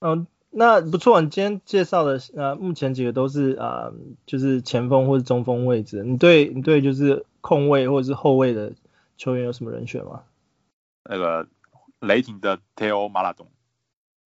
[0.00, 0.26] 嗯。
[0.50, 3.94] 那不错，你今天介绍的呃，目前几个都是啊、呃，
[4.26, 6.02] 就是前锋或者中锋位置。
[6.02, 8.72] 你对你对就是控卫或者是后卫的
[9.16, 10.24] 球员有什么人选吗？
[11.04, 11.46] 那个
[12.00, 13.46] 雷霆的 Theo Maledon。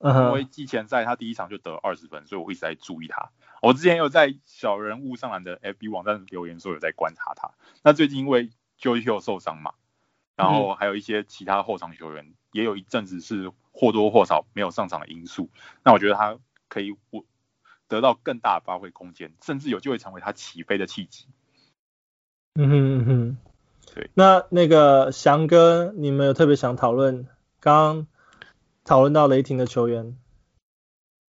[0.05, 3.31] 因为季前赛他第一场就得二十分，所以我一直在注意他。
[3.61, 7.51] 我之前有在小人物上篮的 FB 网站留言说有在观察他。
[7.83, 9.71] 那最近因为 George Hill 受伤嘛，
[10.35, 15.49] 然后还有一些其他后场球员、嗯、也有一阵子是或多或少没有上场的因素。
[15.83, 17.25] 那我觉得他可以我
[17.89, 21.25] 得到更大的发挥空间，甚至有机会成为他起飞的契机。
[22.55, 23.37] 嗯哼嗯哼，
[23.93, 24.09] 对。
[24.13, 27.27] 那那个翔哥，你们有特别想讨论？
[27.59, 28.07] 刚刚
[28.83, 30.17] 讨论到雷霆的球员。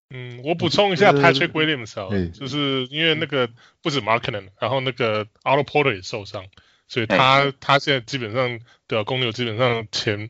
[0.10, 3.50] 嗯，我补充一下 Patrick Williams 啊、哦，就是因为那个
[3.82, 6.46] 不止 Markkanen，然后那个 Otto Porter 也受伤，
[6.88, 10.30] 所以他他现在基本上对啊，公牛基本上前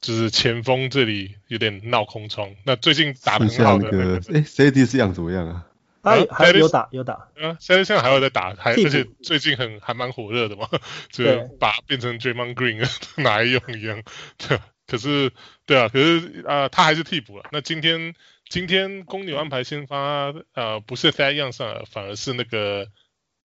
[0.00, 2.54] 就是前锋这里有点闹空窗。
[2.64, 5.66] 那最近打得很好的那个，哎，CD 这样怎么样啊？
[6.02, 10.68] 还还有打有打，啊，现在现在还有在打，还而且最近很还蛮火热的嘛，
[11.10, 11.24] 就
[11.58, 12.86] 把变成 Draymond Green
[13.22, 14.02] 拿来 用一样，
[14.38, 15.30] 对， 可是
[15.66, 17.44] 对啊，可是啊、呃，他还是替补了。
[17.52, 18.14] 那今天。
[18.48, 22.88] 今天公牛安排先发，呃，不是 Thad Young 上，反而是那个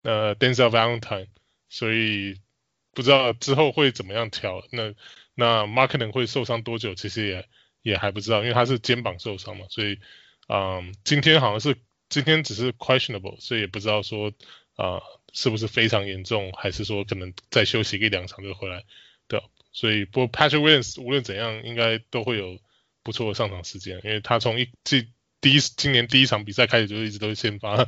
[0.01, 1.27] 呃 Denzel Valentine，
[1.69, 2.41] 所以
[2.95, 4.63] 不知道之后会怎么样调。
[4.71, 4.95] 那
[5.35, 7.47] 那 Markkanen 会受伤多久，其实也
[7.83, 9.99] 也还不知道，因为他是肩膀受伤嘛，所以
[10.47, 11.77] 嗯、今天好像是
[12.09, 14.29] 今天只是 questionable，所以也不知道说
[14.75, 18.83] 啊、呃、是不是非常严重，还是说可能再休息一两场就回来。
[19.27, 22.57] 对，所以不过 Patrick Williams 无论怎样应该都会有。
[23.05, 27.85] 不错的上场时间，因为他从一季第一今年第一场比赛开始就一直都是先发。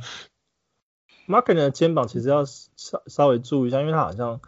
[1.26, 4.40] Markkanen 的肩膀其实要稍稍微注意一下，因为他好像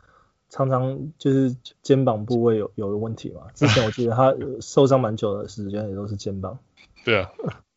[0.51, 3.43] 常常就是肩膀部位有有问题嘛。
[3.55, 6.59] 之前我记得他受伤蛮久的时间也都是肩膀。
[7.05, 7.31] 对啊，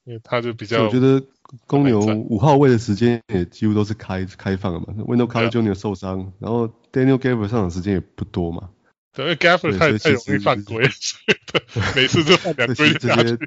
[0.03, 0.83] 因为他就比较。
[0.83, 1.23] 我觉得
[1.67, 4.87] 公牛五号位的时间也几乎都是开开放的嘛。
[5.05, 5.73] Window Carter Jr.
[5.73, 8.69] 受伤，然后 Daniel Gafford 上场时间也不多嘛。
[9.15, 10.89] 因为 Gafford 太太容易犯规，
[11.95, 13.37] 每次都犯两规 这些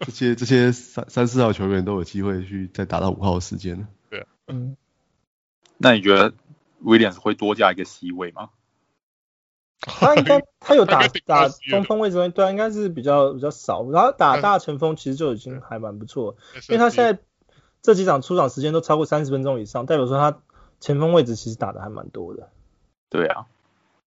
[0.00, 3.88] 这些这些三三四号球员都有机会去再打到五号的时间了。
[4.08, 4.76] 对啊，嗯。
[5.78, 6.32] 那你觉得
[6.82, 8.50] Williams 会多加一个 C 位吗？
[9.80, 13.88] 他应该他有打打中锋位置，对，应该是比较比较少。
[13.90, 16.36] 然后打大前锋其实就已经还蛮不错，
[16.68, 17.22] 因为他现在
[17.80, 20.42] 这几场出场时间都超过三十分钟以上，代表说他
[20.80, 22.50] 前锋位置其实打的还蛮多的。
[23.08, 23.46] 对啊。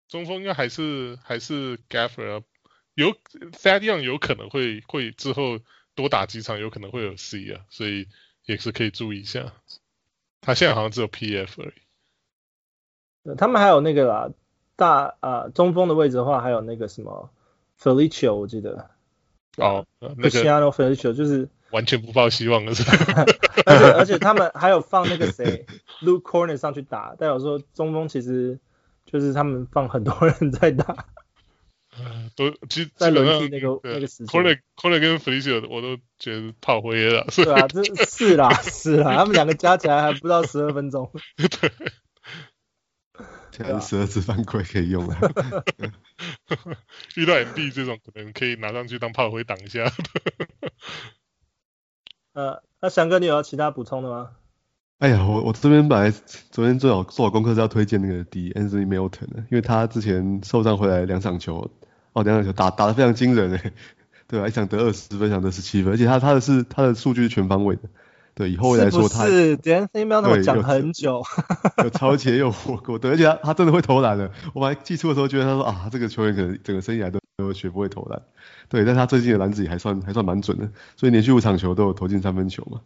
[0.09, 2.43] 中锋应该还是还是 Gafford
[2.95, 5.59] 有 Thad Young 有可能会会之后
[5.95, 8.09] 多打几场，有可能会有 C 啊，所以
[8.43, 9.53] 也是可以注意一下。
[10.41, 11.81] 他现在好像只有 PF 而已。
[13.37, 14.29] 他们还有那个啦，
[14.75, 17.29] 大啊、呃、中锋的位置的话，还有那个什么
[17.79, 18.89] Felicio 我记得。
[19.57, 22.83] 哦，那个 Cristiano Felicio 就是完全不抱希望的是。
[23.65, 25.65] 而且而且他们还有放那个谁
[26.01, 28.59] Luke Corner 上去打，代表说中锋其实。
[29.03, 31.05] 就是他们放很多人在打，
[31.99, 34.27] 嗯，都基在轮替那个那个时间。
[34.27, 37.25] ，Corner Corner 跟 Felicio 我都觉得炮灰了。
[37.35, 41.11] 对啊，这是啦 是啦，他们两个加起来还不到十二分钟。
[41.35, 41.71] 对，
[43.51, 45.17] 现在十二次犯规可以用了。
[47.15, 49.91] 遇到 MB 这种可能可以拿上去当炮灰挡一下。
[52.33, 54.31] 呃，那翔哥你有其他补充的吗？
[54.99, 61.69] 哎呀，我我这边本来昨天做好做好功课是要推荐那个 De'Anthony Milton 的，因为他之前受伤回来两场球，
[62.13, 63.73] 哦两场球打打得非常惊人哎，
[64.27, 64.47] 对吧？
[64.47, 67.81] 一场得二十分，一场得十七分，而且他他的是他的数据是全方位的，
[68.33, 71.21] 对，以后来说他是 De'Anthony Melton 讲很久，
[71.83, 78.21] 有超前又火锅，对，而且他他真的会投篮的，我本来季初的时候觉得他说啊这个球员可能整个生涯都都学不会投篮，
[78.69, 82.81] 对，但他最近的篮子也还算还算蛮准的，所以连续五场球都有投进三分球嘛。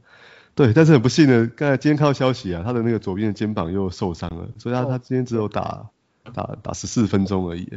[0.55, 5.87] 对，但是很不幸的，刚才今天看到消息啊，他的那个左边的肩膀又受伤了，所以他他今天只有打
[6.33, 7.69] 打打十四分钟而已。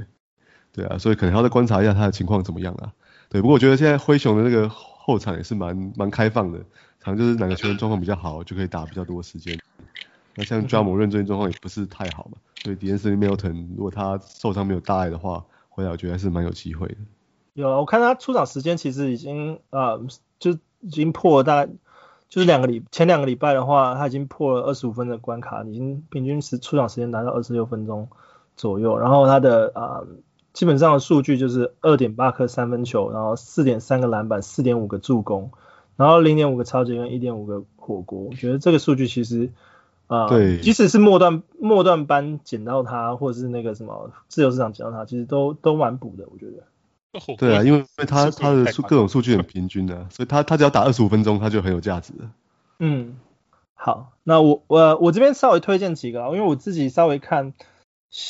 [0.73, 2.93] 对啊，所以可能要再观察一下他的情况怎么样啊。
[3.31, 6.61] 对，不过我觉得现在灰熊的那个后场也是蛮蛮开放的，
[7.09, 9.59] 常就是哪个球员状况比较好，就可以打比较多时间。
[10.35, 16.97] 那像詹姆斯最近状况也不是太好嘛，所以 De'Anthony Melton 如果他受伤没有大碍的话，回来我觉得还是蛮有机会的。
[17.55, 20.01] 有，我看他出场时间其实已经呃
[20.39, 21.73] 就已经破了大概。
[22.31, 28.07] 就是两个礼前两个礼拜的话，他已经破了二十五分的关卡，已经平均时出场时间达到二十六分钟
[28.55, 28.99] 左右。
[28.99, 30.03] 然后他的啊、
[30.53, 35.51] 基本上的数据就是二点八颗三分球，然后四点三个篮板，四点五个助攻，
[35.99, 38.21] 然后零点五个超级跟一点五个火锅。
[38.21, 39.51] 我觉得这个数据其实
[40.07, 46.63] 啊，呃、对，即使是末段末段班捡到它，或者是那个什么自由市场捡到它，其实都都蛮补的，我觉得。
[47.37, 52.13] 对啊，因为因为他他的数各种数据很平均的，啊，所以他他只要打二十五分钟，他就很有价值。
[52.79, 53.17] 嗯，
[53.75, 57.55] 好，那我我我这边稍微推荐几个，因为我自己稍微看，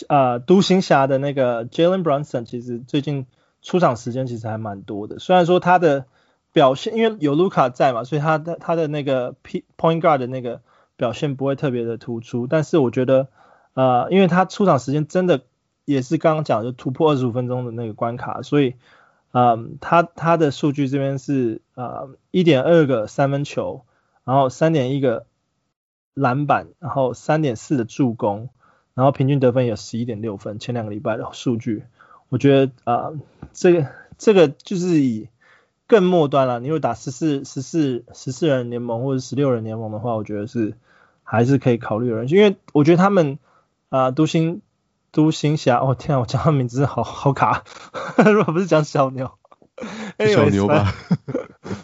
[0.09, 3.27] 呃，独行侠的那个 Jalen Brunson，其实最近
[3.61, 6.07] 出场时间其实还蛮多的，虽然说他的
[6.59, 10.61] 表现，因为有卢卡在嘛，所以他的他的那个 p point guard 的那个
[10.97, 12.49] 表现不会特别的突出。
[12.49, 13.29] 但是我觉得，
[13.75, 15.43] 呃，因为他出场时间真的
[15.85, 18.75] 也是刚刚讲的就突破二十五分钟的那个关卡，所以，
[19.31, 23.85] 嗯、他他的数据这边是呃一点二个三分球，
[24.25, 25.27] 然后三点一个
[26.15, 28.49] 篮板，然后三点四的助攻，
[28.95, 30.59] 然后平均得分有十一点六分。
[30.59, 31.85] 前两个礼拜的数据，
[32.31, 33.19] 我觉得啊、呃，
[33.53, 33.87] 这个
[34.19, 35.29] 这个就是以。
[35.89, 40.75] 更末端了，你如果打十四、十四、十四人联盟或者十六人联盟的话，我觉得是
[41.25, 43.39] 还是可以考虑的人，因为我觉得他们
[43.89, 44.61] 啊，独行
[45.13, 47.65] 独行侠，哦天啊，我讲他名字好好卡，
[48.19, 49.31] 如果不是讲小牛，
[50.19, 50.93] 小牛吧，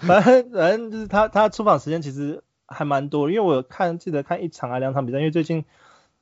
[0.02, 5.64] 反正反正就是他他出访时间其实还蛮多，因为我看记得看一场啊两场比赛，因为最近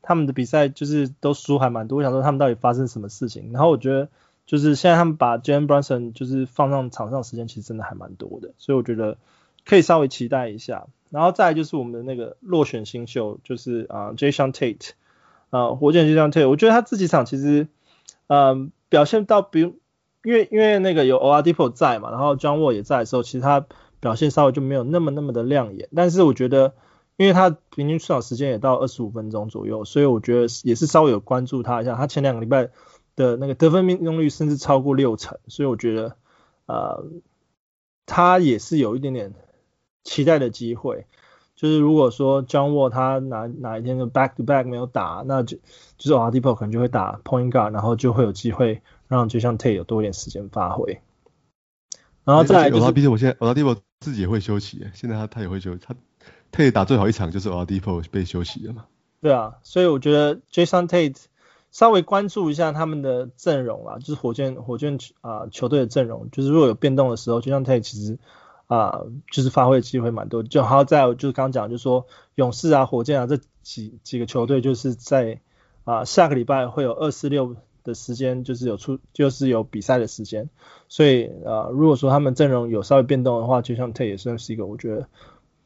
[0.03, 4.09] 他们的比赛就是都输还蛮多，我想说他们到底发生什么事情，然后我觉得。
[4.53, 9.17] 就是现在他们把 j a m e Brunson 就是放上场上时间其实真的还蛮多的，所以我觉得
[9.65, 10.89] 可以稍微期待一下。
[11.09, 14.91] 然后再就是我们的那个落选新秀，就是啊、Jason Tate
[15.49, 17.67] 啊、火箭 Jason Tate，我觉得他这几场其实
[18.27, 19.61] 嗯、表现到比
[20.23, 23.65] 因为因为那个有 Oladipo 在嘛，然后 John Wall 也在的时候，其实他
[24.01, 25.89] 表现稍微就没有那么那么的亮眼。
[25.97, 26.75] 但是我觉得
[27.17, 31.95] 因为他平均出场时间也到二十五分钟左右，所以我觉得也是稍微有关注他一下。
[31.95, 32.69] 他前两个礼拜。
[33.17, 36.17] 的那个得分命中率甚至超过六成，所以我觉得，
[36.67, 37.05] 呃，
[38.07, 39.35] 他也是有一点点
[40.05, 41.07] 期待的机会。
[41.55, 45.59] 就是如果说 John Wall 他哪哪一天的 back to back 没有打，那就
[45.99, 51.01] 就是 Oladipo 可能就会打 point guard，然后就会有机会让 Jae'Sean Tate 有多一点时间发挥。
[52.25, 55.95] 然后再来就是，毕竟我现在 Oladipo 自己也会休息，现在他他也会休息，他
[56.51, 58.87] Tate 打最好一场就是 Oladipo 被休息了嘛。
[59.21, 61.27] 对啊，所以我觉得 Jae'Sean Tate。
[61.73, 68.19] 稍微关注一下他们的阵容啊，就是火箭火箭啊、球队的阵容，就是如果有变动的时候，就像他其实
[68.67, 70.43] 啊、就是发挥的机会蛮多。
[70.43, 75.41] 就好在就是刚讲，就是说勇士啊、火箭啊这几几个球队，就是在
[75.85, 80.51] 啊、下个礼拜会有二四六的时间，就是有出就是有比赛的时间。
[80.89, 85.09] 所以啊、如果说他们阵容有稍微变动的话，就像他也算是一个我觉得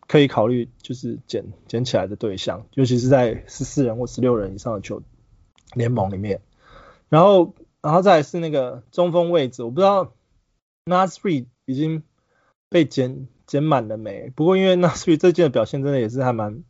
[0.06, 5.02] 可以考虑就是捡捡起来的对象，尤其是在十四人或十六人以上的球。
[5.74, 6.40] 联盟里面，
[7.08, 10.12] 然后，然后再来是那个中锋位置，我不知道
[10.86, 12.02] Naz Reid 已经
[12.68, 14.30] 被减减满了没？
[14.34, 16.64] 不过因为 Naz Reid 最近的表现真的也是还蛮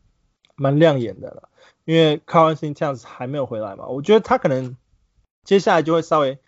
[0.56, 1.48] 蛮亮眼的了，
[1.84, 4.76] 因为 Karl-Anthony Towns 还没有回来嘛，我觉得他可能
[5.44, 6.38] 接下来就会稍微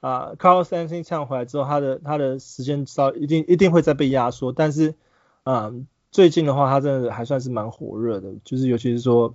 [0.00, 4.94] 啊、呃、Karl-Anthony Towns 回来之后，他的他的时间稍一定一定会再被压缩，但是
[5.42, 5.72] 啊、
[6.10, 9.34] 最近的话，他真的还算是蛮火热的，就是尤其是说。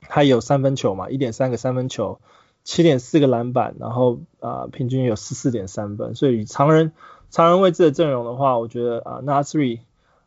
[0.00, 2.20] 他有三分球嘛，一点三个三分球，
[2.64, 6.92] 七点四个篮板，然后啊、平均有十四点三分，所以常人
[7.30, 9.80] 常人位置的阵容的话，我觉得啊 Naz Reid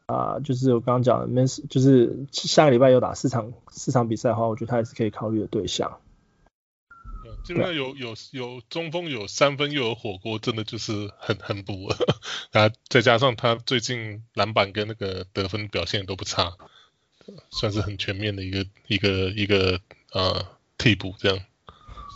[0.06, 6.00] 啊就是我刚刚讲的，Miss 就是下个礼拜有打四场四场比赛的话，我觉得他也是可以考虑的对象。
[7.44, 11.88] 基本上有有有中锋有三分又有火锅，真的就是很很补。
[12.52, 16.58] 啊，再加上他最近篮板跟那个得分表现都不差。
[17.52, 19.80] 算是很全面的一个一个一个
[20.14, 20.46] 呃
[20.78, 21.40] 替补这样。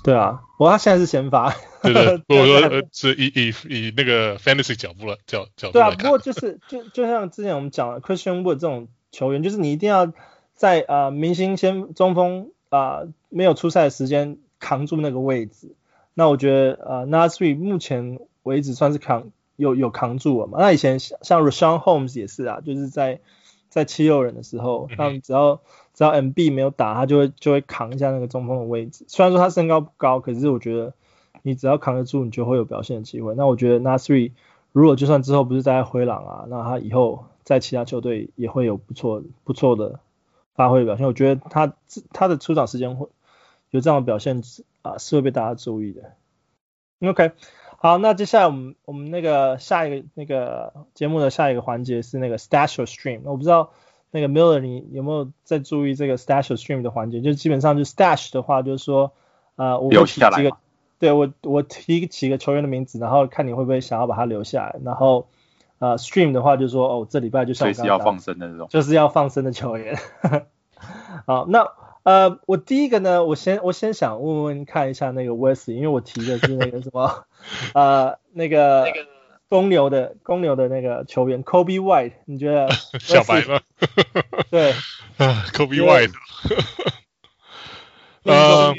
[0.04, 1.56] 对啊，不过他现在是先发。
[1.82, 5.74] 对对， 不过说是以以以那个 fantasy 角度了角角度。
[5.74, 10.12] 对啊，不过就是就就像之前我们讲的 Christian Wood 这种球员，就是你一定要
[10.54, 15.74] 在呃明星先中锋啊、呃、没有出赛的时间扛住那个位置。
[16.14, 20.58] 那我觉得呃 Naz Reid 目前为止算是扛有有扛住了嘛。
[20.60, 23.22] 那以前像像 Rashawn Holmes 也是啊，就是在。
[23.74, 25.60] 在七六人的时候，他们只要
[25.96, 29.04] 只要 MB 没有打，他就会就会扛一下那个中锋的位置。
[29.08, 30.94] 虽然说他身高不高，可是我觉得
[31.42, 33.34] 你只要扛得住，你就会有表现的机会。
[33.34, 34.34] 那我觉得 Naz Reid
[34.74, 40.00] 如果就算之后不是在灰狼啊，那他以后在其他球队也会有不错不错的
[40.54, 41.08] 发挥表现。
[41.08, 41.74] 我觉得他
[42.12, 43.08] 他的出场时间会
[43.72, 44.44] 有这样的表现
[44.84, 46.14] 啊，是会被大家注意的。
[47.10, 47.32] OK。
[47.84, 53.24] 好，那接下来我们我们那个下一个那个节目的下一个环节是那个 Stash or Stream。
[53.26, 53.72] 我不知道
[54.10, 57.20] 那个 Miller 你有没有在注意这个 Stash or Stream 的环节？
[57.20, 59.12] 就基本上就 Stash 的话，就是说
[59.58, 60.56] 呃，我提几个，
[60.98, 64.80] 对我我提几个球员的名字，然后看你会不会想要把它留下来。
[64.86, 65.28] 然后
[65.80, 70.00] 呃，Stream 的话就是说哦，这礼拜就像随时要放生的那种，就是要放生的球员。
[71.28, 71.70] 好，那。
[72.04, 77.26] 呃，我第一个呢，我先我先想问问看一下那个 Wesley，因为我提的是那个什么，
[77.74, 78.86] 呃，那个
[79.48, 83.62] 公牛的公牛的那个球员 Kobe White，你觉得 小白吗？
[84.52, 84.72] 对，
[85.18, 86.12] 啊，Kobe White，
[88.24, 88.76] 呃，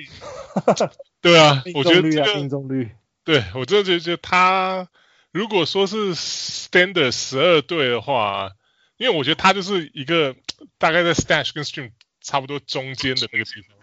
[1.22, 2.91] 对啊，我觉得这个命中率，
[3.25, 4.89] 对我真的觉得他
[5.33, 8.53] 如果说是 standard 十二队的话，
[8.99, 10.37] 因为我觉得他就是一个
[10.77, 11.91] 大概在 stash 跟 stream
[12.25, 13.77] 差不多中间的那个地方，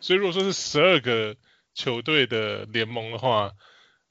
[0.00, 1.36] 所以如果说是十二个
[1.74, 3.52] 球队的联盟的话。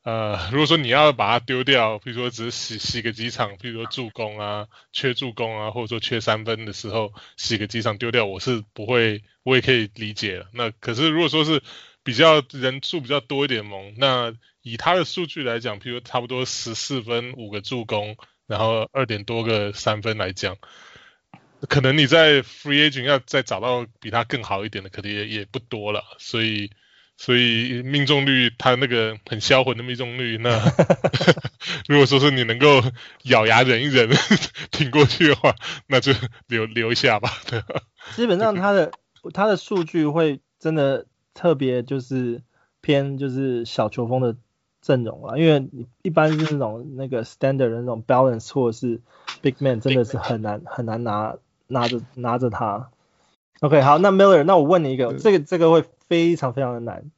[0.04, 10.46] 呃，如果说你要把它丢掉，比如说只是洗洗个几场，比如说助攻啊，缺助攻啊，或者说缺三分的时候洗个几场丢掉，我是不会，我也可以理解。
[10.54, 11.62] 那可是如果说是
[12.04, 18.16] 比较人数比较多一点盟，那以他的数据来讲，譬如差不多十四分五个助攻，
[18.46, 20.56] 然后二点多个三分来讲，
[21.62, 26.72] 可能你在 free agent 要再找到比他更好一点的，可能也也不多了，所以。
[27.20, 30.52] 所以命中率，他那个很销魂的命中率，那
[31.90, 32.80] 如果说是你能够
[33.24, 34.08] 咬牙忍一忍
[34.70, 35.56] 挺过去的话，
[35.88, 36.14] 那就
[36.46, 37.32] 留留一下吧。
[37.50, 37.64] 对，
[38.16, 38.92] 基本上他的
[39.34, 42.44] 他的数据会真的特别就是
[42.82, 44.36] 偏就是小球风的
[44.84, 49.02] 阵容啊，因为你一般是那种那个 standard 的那种 balance 或者是
[49.42, 51.36] big man 真的是很难很难拿
[51.68, 52.90] 拿着拿着它。
[53.60, 55.84] OK，好，那 Miller，那我问你一个，这个这个会。
[56.08, 57.12] 非常非常的难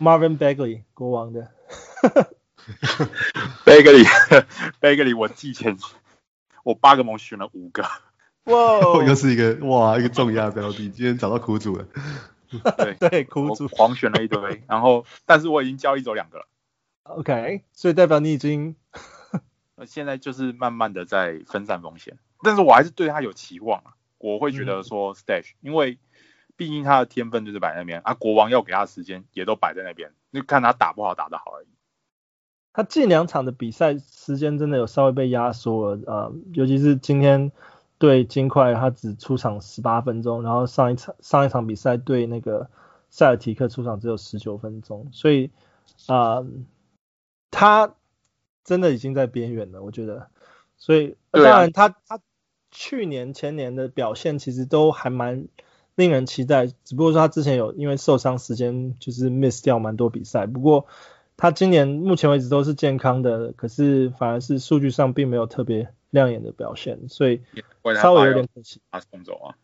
[0.00, 1.50] ，Marvin Bagley 国王的，
[3.66, 5.76] Bagley，Bagley， 我记前，
[6.64, 7.82] 我八个盟选了五个，
[8.44, 11.86] 哇， 又是一个哇一个重压标的，今天找到苦主了，
[12.78, 16.46] 对对，苦主狂选了一堆，然后但是我已经交易走两个了
[17.02, 18.74] ，OK，所以代表你已经，
[19.86, 25.98] 现在就是慢慢的在分散风险，但是我还是对他有期望啊，我会觉得说 Stash，、嗯、因为。
[26.58, 31.68] 毕竟他的天分就是摆在那边啊，国王要给他时间也都摆在那边，就看他打不好打得好而已。
[32.72, 37.52] 他近两场的比赛时间真的有稍微被压缩了，呃，尤其是今天
[37.96, 42.68] 对金块，他只出场十八分钟，然后上一场上一场比赛对那个
[43.08, 45.52] 塞尔提克出场只有十九分钟，所以
[46.08, 46.46] 啊、呃，
[47.52, 47.94] 他
[48.64, 50.28] 真的已经在边缘了，我觉得。
[50.76, 52.18] 所以当然他他
[52.70, 55.48] 去年前年的表现其实都还蛮。
[55.94, 60.86] 令人期待，只不过说他之前有因为受伤时间就是 miss 掉蛮多比赛，不过
[61.36, 67.40] 他今年目前为止都是健康的，可是反而是数据上并没有特别亮眼的表现，所以
[68.00, 68.80] 稍微有点可惜。
[68.92, 69.56] 他送走啊？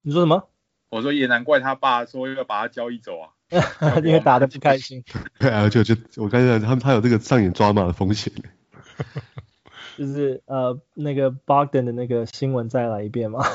[0.00, 0.48] 你说什么？
[0.88, 3.28] 我说也难怪他爸说要把他交易走啊，
[4.02, 5.04] 因为打的不开心。
[5.38, 8.32] 对啊，就就我刚才他们他有这个上演抓马的风险。
[9.96, 13.44] 就是呃那个 Bogdan 的那个新闻再来一遍嘛。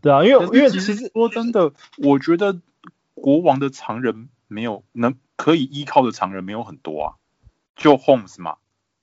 [0.00, 2.60] 对啊，因为因为其实说真的，我觉得
[3.14, 7.14] 国王的常人没有能可以依靠的常人没有很多啊，
[7.76, 8.56] 就 Holmes 嘛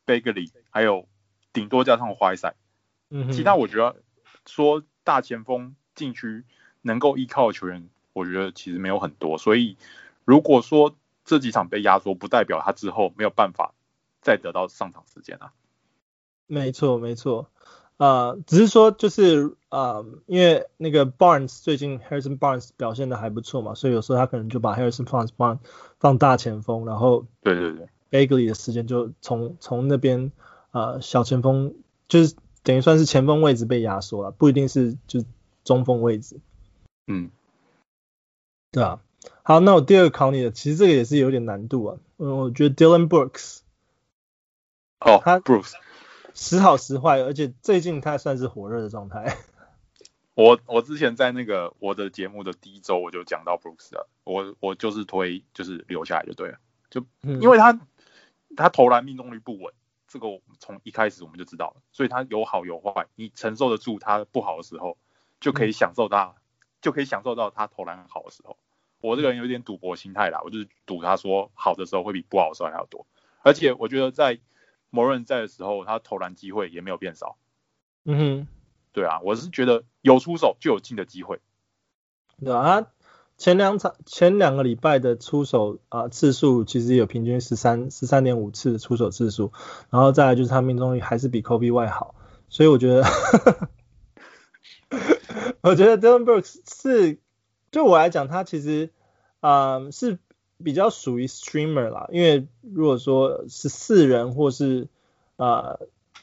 [0.05, 1.07] ，Bagley，还有
[1.53, 2.55] 顶多加上 Whiteside，
[3.09, 3.95] 嗯，其他我觉得
[4.45, 6.43] 说大前锋禁区
[6.81, 9.77] 能够依靠的球员，我觉得其实没有很多，所以
[10.25, 13.73] 如果说这几场被压缩，不代表他之后没有办法
[14.21, 15.53] 再得到上场时间啊。
[16.47, 17.49] 没错，没错。
[17.97, 25.59] 啊、呃，只是说就是啊、呃，因为那个 Barnes 最近 Harrison Barnes 表现的还不错嘛，所以有时候他可能就把 Harrison Barnes 放
[25.99, 30.31] 放大前锋，然后对对对，Bagley 的时间就从从那边
[30.71, 31.75] 啊、呃、小前锋，
[32.07, 35.23] 就是等于算是前锋位置被压缩了，不一定是就
[35.65, 36.39] 中锋位置。
[37.07, 37.29] 嗯，
[38.71, 39.01] 对啊。
[39.43, 41.97] 好，那我第二个考你的，其实这个也是有点难度啊。
[42.17, 43.59] 嗯，我觉得 Dillon Brooks，
[44.99, 45.73] 哦，他 Brooks。
[46.35, 49.35] 时好时坏，而且最近他算是火热的状态。
[50.35, 57.81] 我我之前在那个我的节目的第一周我就讲到 Brooks 了，我我就是推就是留下来就对了，就因为他、嗯、
[58.55, 59.73] 他投篮命中率不稳，
[60.07, 60.27] 这个
[60.59, 64.97] 从一开始我们就知道了，所以他有好有坏，你承受得住他不好的时候，
[65.41, 66.41] 就可以享受到、嗯、
[66.81, 68.55] 就可以享受到他投篮好的时候。
[69.01, 73.07] 我这个人有点赌博心态啦，我就是赌他说好的时候会比不好的时候还要多，
[73.41, 74.39] 而且我觉得在。
[74.91, 77.37] Moran 在的时候，他投篮机会也没有变少。
[78.05, 78.47] 嗯哼，
[78.91, 81.39] 对啊，我是觉得有出手就有进的机会。
[82.43, 82.87] 对啊，
[83.37, 89.51] 前两场前两个礼拜的出手啊、呃、次数其实有平均十三十三点五次出手次数，
[89.89, 92.15] 然后再来就是他命中率还是比 Kobe White 好，
[92.49, 93.03] 所以我觉得，
[95.61, 97.19] 我觉得 Dillon Brooks 是
[97.69, 98.91] 对我来讲，他其实
[99.39, 100.19] 啊、呃、是。
[100.61, 104.89] 比较属于 streamer 啦，因为如果说十四人或是
[105.37, 105.79] 呃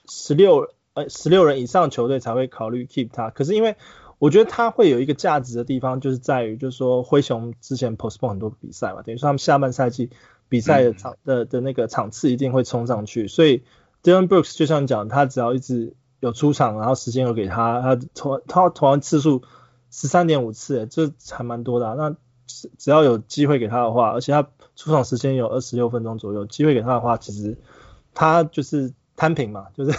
[0.07, 3.77] 十六呃十六人以上球队才会考虑 keep 他，可是因为
[4.19, 10.11] 我觉得他会有一个价值的地方，就是在于就是说灰熊之前 postpone 很多比赛嘛，等于说他们下半赛季
[10.51, 13.63] 比赛的场的的那个场次一定会冲上去，所以
[14.03, 19.43] Dylan Brooks 就像讲，他只要一直有出场，然后时间有给他，他投他投完次数
[19.91, 22.17] 十三点五次，这还蛮多的啊，那。
[22.47, 27.59] 只只要有机会给他的话，而且他出场时间有二十六分钟左右，机会给他的话，其实
[28.15, 29.99] 他就是摊平嘛， 就是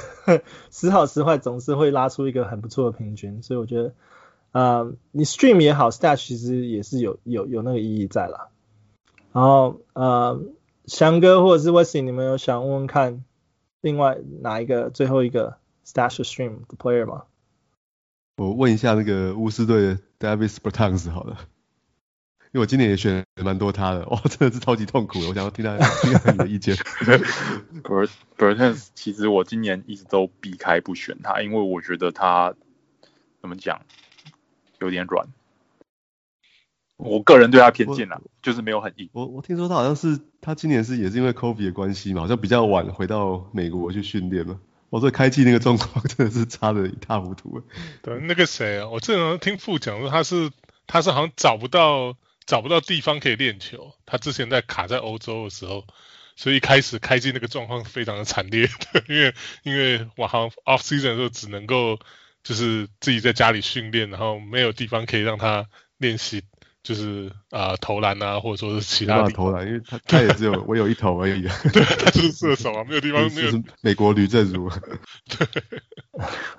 [0.71, 3.41] 时好时坏，总是会拉出一个很不错的平均。
[3.43, 3.93] 所以我觉得，
[4.51, 8.49] 呃，你 stream 也好，stash 其实也是有有有那个意义在啦。
[9.33, 10.41] 然后呃，
[10.85, 13.23] 翔哥或者是 Wesley，你们有想问问看
[13.81, 17.23] 另外哪一个最后一个 stash stream 的 player 吗？
[18.37, 21.37] 我问一下那个巫师队的 Davis Bertans 好了，
[22.53, 26.75] 因为我今年也选了蛮多他的，哇，真的是超级痛苦的，我想要听他听他你的意见。
[27.83, 32.53] Bert Bertans 其实我今年一直都避开不选他，因为我觉得他
[33.41, 33.81] 怎么讲
[34.79, 35.27] 有点软。
[36.95, 39.07] 我个人对他偏见啦，就是没有很硬。
[39.11, 44.59] 我我听说他好像是他今年是也是因为 COVID 的关系嘛，好像比较晚回到美国去训练嘛。
[44.89, 47.61] 我这开季那个状况真的是差的一塌糊涂。
[48.01, 50.49] 对，那个谁啊，我正常听傅讲说他是
[50.87, 52.15] 他是好像找不到
[52.47, 55.85] 找不到地方可以练球，他之前在卡在欧洲的时候，
[56.35, 58.67] 所以一开始开季那个状况非常的惨烈，
[59.07, 61.99] 因为因为我好像 off season 的时候只能够
[62.43, 65.67] 就是自己在家里训练，然后没有地方可以让他
[65.97, 66.43] 练习。
[66.83, 71.41] 就是啊、呃，投篮啊，或者说是其他的投篮，因为他 他也只有我有一投而已。
[71.73, 73.51] 对，他就是射手啊，没有地方没有。
[73.51, 74.69] 是美国吕政儒。
[75.27, 75.45] 对。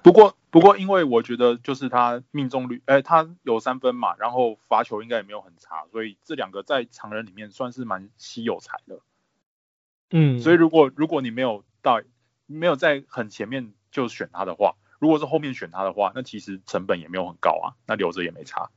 [0.03, 9.01] 不过不过，因为我觉得就是他命中率，哎、欸，他有三分嘛，然后罚球应该也没有很差，所以这两个在常人里面算是蛮稀有才的。
[10.11, 10.40] 嗯。
[10.40, 12.01] 所以如果如果你没有到
[12.46, 18.70] 没有在很前面就选他的话，如果是后面选他的话，那其实成本也没有很高啊，那留着也没差，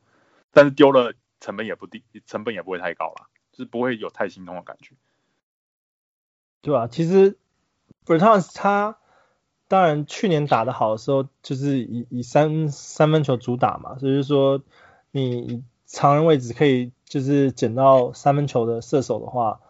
[0.51, 1.13] 但是丢了。
[1.43, 4.93] 成本也不低，成本也不会太高啦，就是不会有太心痛的感觉，
[6.61, 6.88] 对吧、啊？
[6.88, 7.36] 其实
[8.05, 8.99] Bertans 他
[9.72, 14.61] 当然去年打得好的时候，就是以以三三分球主打嘛，所以就是说
[15.11, 19.61] 你常人位置可以就是捡到三分球的射手的话，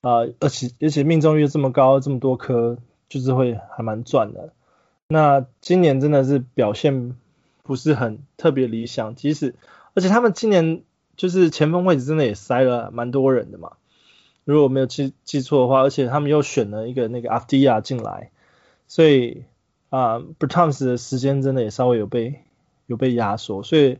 [0.00, 2.78] 啊、呃，而且而且命中率这么高，这么多颗，
[3.10, 4.54] 就是会还蛮赚的。
[5.08, 7.14] 那今年真的是表现
[7.62, 9.54] 不是很特别理想，即使
[9.94, 10.82] 而且他们今年。
[11.16, 13.72] 就是前锋位置真的也塞了蛮多人的嘛，
[14.44, 18.30] 如果没有记记错的话，而且他们又选了一个那个阿迪亚进来，
[18.88, 19.44] 所以
[19.90, 22.40] 啊、Bertans 的时间真的也稍微有被
[22.86, 23.98] 有被压缩，所以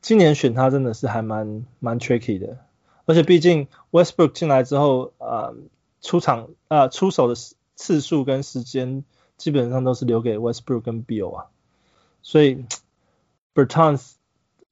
[0.00, 2.58] 今年选他真的是还蛮蛮 tricky 的，
[3.04, 5.52] 而且毕竟 Westbrook 进来之后啊、
[6.00, 7.34] 出场啊、出手的
[7.74, 9.04] 次数跟时间
[9.36, 11.46] 基本上都是留给 Westbrook 跟 Beal 啊，
[12.22, 12.64] 所以
[13.54, 14.12] Bertans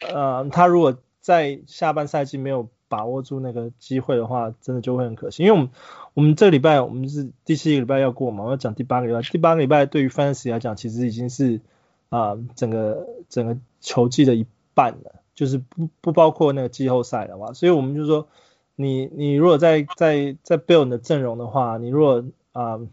[0.00, 5.44] 呃他如果在下半赛季没有把握住那个机会的话，真的就会很可惜。
[5.44, 5.70] 因为我们
[6.14, 9.22] 我们这个礼拜我们是第七个礼拜要过嘛，我要讲第八个礼拜。
[9.22, 11.60] 第八个礼拜对于 Fantasy 来讲，其实已经是
[12.08, 17.52] 啊、呃、整个整个球季的一半了，就是不不包括那个季后赛了嘛。
[17.52, 18.28] 所以我们就说，
[18.76, 22.86] 你你如果在在在 build 你的阵容的话，你如果啊、呃、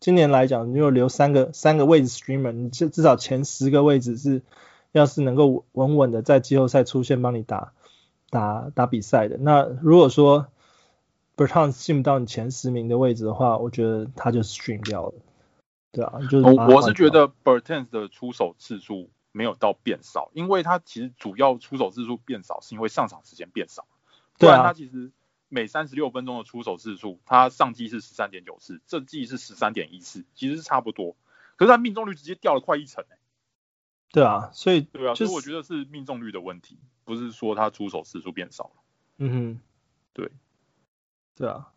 [0.00, 4.42] 今年来讲，你如果留三个三个位置 streamer，你至至少前十个位置是。
[4.94, 7.72] 要是能够稳稳的在季后赛出现，帮你打
[8.28, 10.48] 打打比赛的，那如果说
[11.46, 15.14] Bertans 进不到你前十名的位置的话，我觉得他就 stream 掉了。
[15.90, 23.86] 对啊，就是我我是觉得 Bertans 的出手次数没有到变少，因为他其实主要出手次数变少是因为上场时间变少。
[24.38, 25.12] 对啊，他其实
[25.48, 31.16] 每三十六分钟的出手次数，他上季是十三点九次，这季是十三点一次，其实是差不多。
[31.56, 33.18] 可是他命中率直接掉了快一成欸
[34.10, 38.82] 对啊，所以对啊，所以我觉得是命中率的问题，不是说他出手次数变少了。
[39.18, 39.60] 嗯哼，
[40.14, 40.32] 对，
[41.36, 41.68] 对啊，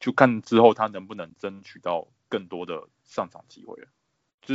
[0.00, 3.88] 就看之后他能不能争取到更多的上场机会了。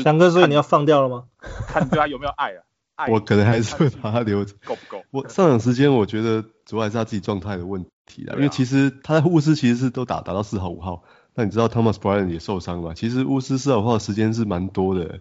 [0.03, 1.25] 翔哥，所以你要放掉了吗？
[1.67, 2.63] 看你对他有没有爱啊？
[2.95, 4.55] 爱我可能还是会把他留着。
[4.65, 5.03] 够不够？
[5.11, 11.03] 我上场时间我觉得主要还是他自己状态的问题啦，因为其实他在巫师其实是都打打到四号五号，
[11.35, 15.19] 那你知道 Thomas Bryant 也受伤了，其实巫师四号五号的时间是蛮多的。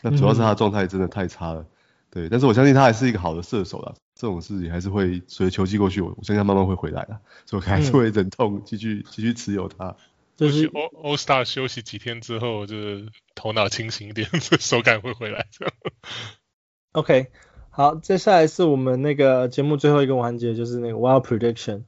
[0.00, 1.66] 那主要是他的状态真的太差了，嗯、
[2.10, 9.94] 对，但是我相信他还是一个好的射手啦，这种事情还是会随着球季过去，我我相信他慢慢会回来的，所以我还是会忍痛继续继续持有他。
[10.36, 14.28] 就是 All All Star 休息几天之后，就是头脑清醒一点，
[14.58, 15.46] 手感会回来。
[16.92, 17.28] OK，
[17.70, 21.82] 好，接下来是我们那个节目最后一个环节，就是那个 Wild Prediction。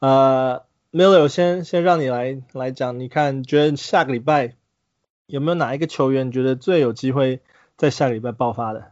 [0.00, 4.56] 呃，Miller 先先让你来来讲，你看觉得下个礼拜。
[5.26, 7.40] 有没有哪一个球员觉得最有机会
[7.78, 8.91] 在下个礼拜爆发的？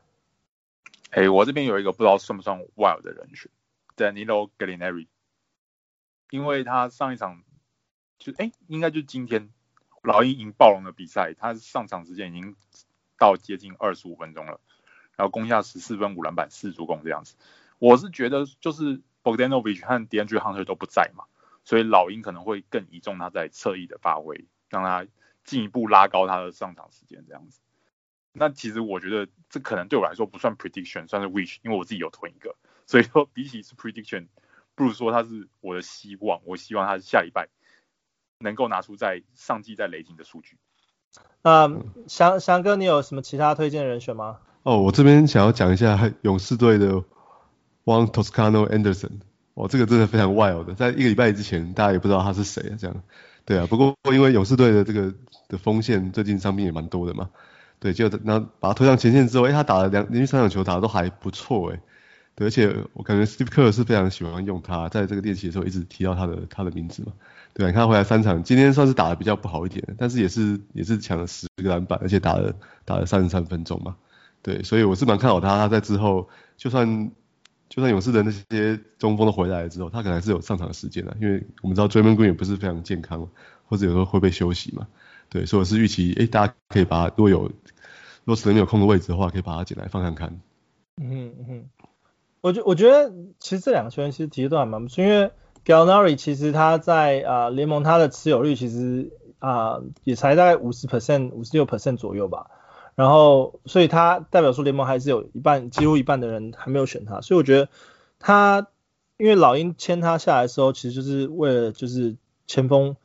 [1.10, 3.50] 哎、我这边有一个不知道算不算 wild 的人选
[3.96, 5.08] ，Danilo Gallinari，
[6.30, 7.42] 因为他上一场
[8.18, 9.50] 就哎、应该就是今天
[10.02, 12.54] 老鹰赢暴龙的比赛，他上场时间已经
[13.18, 14.60] 到接近二十五分钟了，
[15.16, 17.34] 然后攻下十四分五篮板四助攻这样子。
[17.78, 21.24] 我是觉得就是 Bogdanovich 和 DeAndre Hunter 都不在嘛，
[21.64, 25.06] 所以老鹰可能会更倚重他在侧翼的发挥，让他
[25.42, 27.60] 进一步拉高他的上场时间这样子。
[28.32, 32.54] 那其实我觉得这可能对我来说不算 prediction，算是 wish，因为我自己有囤一个，
[32.86, 34.26] 所以说比起是 prediction，
[34.74, 37.48] 不如说他是我的希望，我希望他下礼拜
[38.38, 40.56] 能够拿出在上季在雷霆的数据。
[41.42, 44.38] 那，翔翔哥，你有什么其他推荐人选吗？
[44.62, 47.02] 哦，我这边想要讲一下 勇士队的
[47.84, 49.20] Juan Toscano Anderson，
[49.54, 53.02] 哦，这个真的非常 wild 的，在一个礼拜之前大家也不知道他是谁啊，这样，
[53.44, 55.12] 对啊，不过因为勇士队的这个
[55.48, 57.30] 的锋线最近伤病也蛮多的嘛。
[57.80, 61.80] 对，就然后把他推上前线之后，哎，他打了两连续三场球打的都还不错，哎，
[62.34, 67.12] 对，而且我感觉 Steve Kerr 是非常喜欢用他，在这个练习的时候一直提到他的他的名字嘛，
[67.54, 72.54] 对，你看他回来三场，今天算是打的比较不好一点，但是也是也是抢了十个篮板，而且打了
[72.84, 73.96] 打了三十三分钟嘛，
[74.42, 76.28] 对，所以我是蛮看好他，他在之后
[76.58, 77.10] 就算
[77.70, 83.26] 就算勇士的那些中锋都回来了之后，他可能还是有上场的时间的，因为我们知道 d r a m o n Green 也不是非常健康，
[83.64, 84.86] 或者有时候会被休息嘛。
[85.30, 87.52] 对，所以我是预期，哎，大家可以把他，如果有，如
[88.26, 90.40] 果实在没有空的位置的话，可以把他捡来放看看。
[91.00, 91.70] 嗯嗯，
[92.40, 95.30] 我觉我觉得其实这两个球员其实提的都还蛮不错，因为
[95.64, 102.50] Gallinari 其实他在啊、呃、联盟他的持有率其实啊、也才大概五十 percent、五十六 percent 左右吧。
[102.96, 107.68] 然后所以他代表说联盟还是有一半几乎一半的人还没有选他，所以我觉得
[108.18, 108.66] 他
[109.16, 112.16] 因为老鹰签他下来的时候，其实就是为了就是
[112.48, 112.96] 前锋。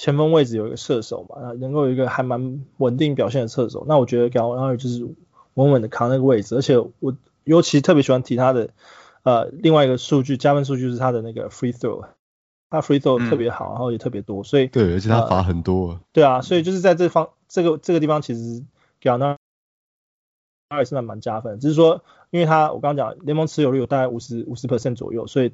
[0.00, 5.06] 前锋位置有一个射手嘛，啊，能够有一个还蛮稳定表现的射手，那我觉得 Gallinari 就是
[5.52, 8.70] 稳稳的扛那个位置，而且我尤其特别喜欢提他的
[9.24, 12.06] 呃另外一个数据加分数据是他的那个 free throw，
[12.70, 18.64] 他 free throw 特别好，嗯、然后也特别多，所以对，而且他罚很多、呃，对啊，所以就是在这方这个这个地方其实
[19.02, 19.36] Gallinari
[20.78, 25.48] 也是蛮蛮加分，只是说因为他我刚刚讲联盟持有率有大概五十五十 percent 左右，所以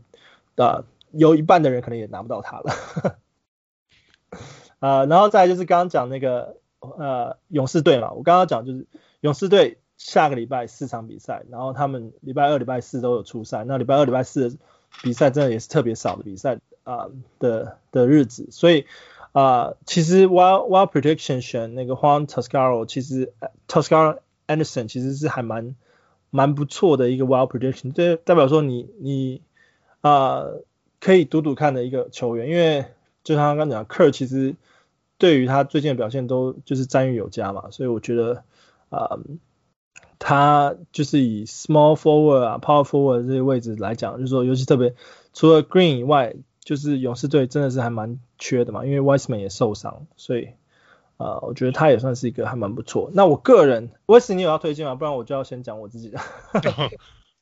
[0.55, 3.19] 啊、呃、有一半的人可能也拿不到他了。
[4.87, 8.87] 呃，然后再就是刚刚讲那个呃勇士队嘛，我刚刚讲就是
[9.21, 14.57] 勇士队下个礼拜四场比赛，然后他们礼拜二、礼拜四都有出赛，那礼拜二、礼拜四
[15.03, 17.09] 比赛真的也是特别少的比赛啊、
[17.41, 18.87] 的的日子，所以
[19.33, 23.33] 啊、其实 Wild Wild Prediction 选那个 Juan Toscaro，其实
[23.67, 25.75] Toscaro Anderson 其实是还蛮
[26.31, 29.43] 蛮不错的一个 Wild Prediction，这代表说你你
[30.01, 30.45] 啊、
[31.01, 32.85] 可以赌赌看的一个球员，因为
[33.25, 34.55] 就像刚刚讲，Kerr 其实
[35.19, 38.45] 对于他最近的表现都就是赞誉有加嘛，所以我觉得
[38.91, 39.19] 啊、
[40.19, 44.95] 他就是以 small forward 啊、power forward 这些位置来讲，就是说尤其特别
[45.33, 50.51] 除了 Green 以外，就是勇士队真的是还蛮缺的嘛，因为 Wiseman 也受伤，所以
[51.17, 53.11] 啊、我觉得他也算是一个还蛮不错。
[53.15, 54.95] 那我个人 Wisman 你有要推荐吗？
[54.95, 56.21] 不然我就要先讲我自己的。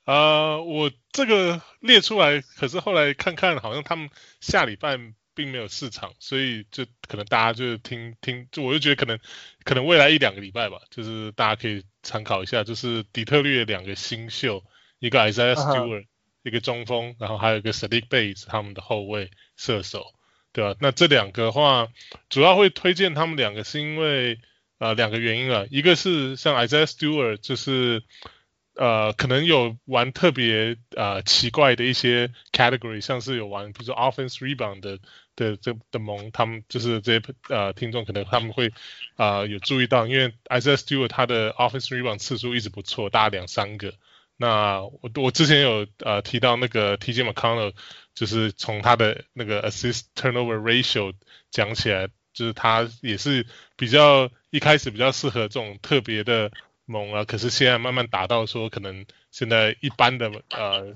[0.04, 4.10] 啊、 我这个列出来，可是后来看看，好像他们
[4.40, 4.96] 下礼拜。
[5.34, 9.18] 并没有市场，所以就可能大家就听听，就我就觉得可能
[9.64, 14.64] 可能未来一两个礼拜吧，就是大家可以参考一下，就是底特律的两个新秀，
[14.98, 16.06] 一个 Isaiah Stewart，、uh.
[16.42, 20.14] 一个中锋，然后还有一个 Saddiq Bey 他们的后卫射手，
[20.52, 20.76] 对吧？
[20.80, 21.88] 那这两个的话，
[22.28, 24.38] 主要会推荐他们两个，是因为
[24.78, 28.02] 呃两个原因啊，一个是像 Isaiah Stewart 就是。
[28.76, 34.98] 呃，可能有玩特别呃奇怪的一些 category，像是有玩，比如说 offense rebound 的
[35.36, 38.72] 的这的盟，他们就是这些呃听众可能他们会
[39.16, 43.94] 啊、有注意到，因为 SSJ 他的 office rebound 次数一直不错，大概两三个。
[44.36, 47.72] 那我我之前有呃提到那个 TJ McConnell，
[48.14, 51.14] 就是从他的那个 assist turnover ratio
[51.50, 56.50] 讲起来，就是他也是比较一开始比较适合这种特别的。
[56.86, 57.24] 猛啊！
[57.24, 60.94] 可是现在慢慢达到说，可能现在一般的呃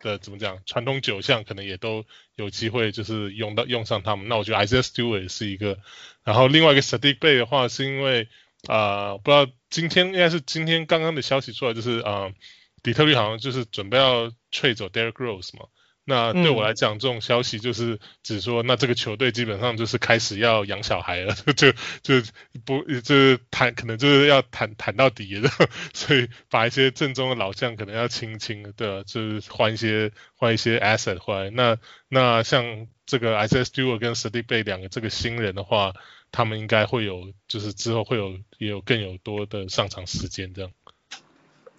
[0.00, 4.28] 的怎么讲，传统九项可能也都有机会就是用到用上他们。
[4.28, 5.78] 那我觉得 Isaiah Stewart 是一个，
[6.24, 8.28] 然后另外一个 Sadiq Bay 的话，是因为
[8.66, 12.34] 啊、不知道今天应该是今天刚刚的消息出来，就是啊、呃，
[12.82, 15.66] 底特律好像就是准备要 trade 走 Derrick Rose 嘛。
[16.08, 22.26] 那对我来讲，这种消息就是只说，那这个球队基本上就是开始要养小孩了， 就就
[22.64, 25.50] 不就是谈，可能就是要谈谈到底了，
[25.92, 29.04] 所以把一些正宗的老将可能要清清，对吧？
[29.06, 31.50] 就是换一些换一些 asset 回来。
[31.50, 31.76] 那
[32.08, 35.92] 那像这个 Isaiah Stewart 跟 Bey 两个这个新人的话，
[36.32, 40.70] 他们应该会有，就是之后会有也有更有多的上场时间这样。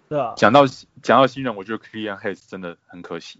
[0.08, 0.36] 对啊。
[0.38, 0.68] 讲到
[1.02, 3.40] 讲到新人，我觉得 Killian Hayes 真的很可惜。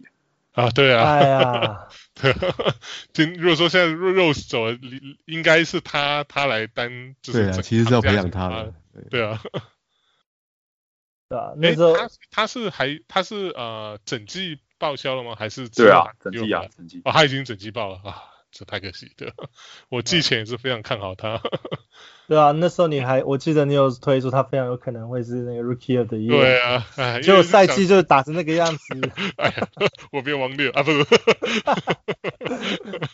[0.60, 2.34] 啊，对啊，哎呀，对，
[3.14, 4.78] 今如果说现在 Rose 走了，
[5.26, 8.74] 应该是他他来担，就是对啊，其实是要培养他的，
[9.10, 9.24] 对。
[9.26, 9.42] 啊，
[11.30, 15.36] 对啊，那时候他他是还他是呃整季报销了吗？
[15.38, 17.02] 还是对啊，整季啊，整季。
[17.06, 19.34] 哦，他已经整季报了啊，这太可惜，的，
[19.90, 21.42] 我之前也是非常看好他。
[22.28, 26.30] 对啊，那时候你还，我记得你有推出他非常有可能会是那个 Rookie of the Year。
[26.30, 26.86] 对啊，
[27.22, 29.12] 结果赛季就打成那个样子。
[29.38, 29.68] 哎呀，
[30.12, 31.06] 我变王六啊，不是，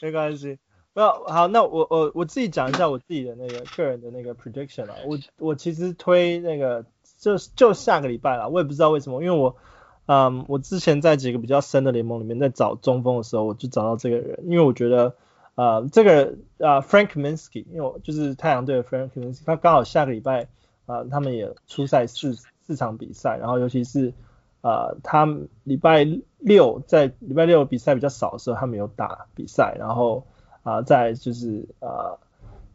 [0.02, 0.58] 没关系。
[0.94, 6.86] 那好，那我我我自己讲一下我自己的那个个人的那个 prediction 啊，我我其实推那个
[7.18, 9.58] 就就下个礼拜了，我也不知道为什么，因为我
[10.06, 15.16] 嗯我之前在几个比较深的联盟里面在找中锋的时候，我就找到这个人，因为我觉得。
[15.58, 20.50] 呃，这个呃，Frank Minsky，因为我就是太阳队的 Frank Minsky，他刚好下个礼拜
[20.86, 22.36] 啊、呃，他们也出赛四
[22.68, 24.14] 四场比赛，然后尤其是
[24.60, 25.26] 呃，他
[25.64, 26.06] 礼拜
[26.40, 30.28] 六在礼拜六比赛比较少的时候，他们有打比赛，然后
[30.64, 32.20] 啊、呃，再就是呃，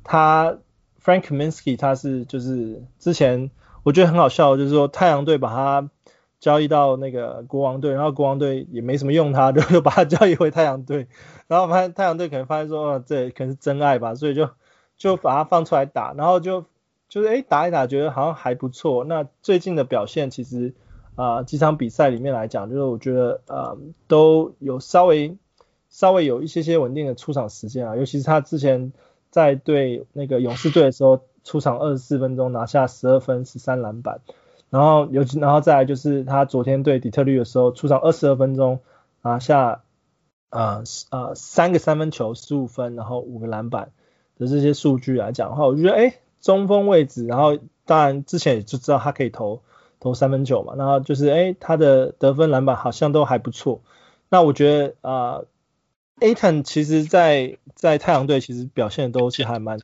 [0.03, 0.57] 他
[1.05, 3.51] Frank Minsky 他是就是之前
[3.83, 5.91] 我觉得很好笑，就是说太阳队把他
[6.41, 11.07] 交易到那个国王队，然后国王队也没什么用他， 就又把他交易回太阳队。
[11.47, 14.49] 然后发现太阳队可能发现说，哦，这可能是真爱吧，所以就
[14.97, 16.64] 就把他放出来打，然后就
[17.09, 19.05] 就是哎打一打，觉得好像还不错。
[19.05, 20.74] 那最近的表现其实
[21.14, 23.76] 啊、呃、几场比赛里面来讲，就是我觉得呃
[24.09, 25.36] 都有稍微
[25.88, 28.93] 稍微有一些些稳定的出场时间啊，尤其是他之前
[29.28, 34.20] 在对那个勇士队的时候，出场二十四分钟拿下十二分十三篮板，
[34.71, 38.81] 然后尤其然后再来就是他昨天对底特律的时候，出场二十二分钟
[39.23, 39.83] 拿下。
[40.53, 43.93] 呃呃，三个三分球，十五分，然后五个篮板
[44.37, 49.62] 的这些数据来讲的话，我觉得哎，中锋位置，然后当然之前也就知道他可以投
[50.01, 53.81] 投三分球嘛，然后就是哎，他的得分篮板好像都还不错。
[54.29, 55.43] 那我觉得啊
[56.18, 59.79] ，Aton 其实在在太阳队其实表现都是还蛮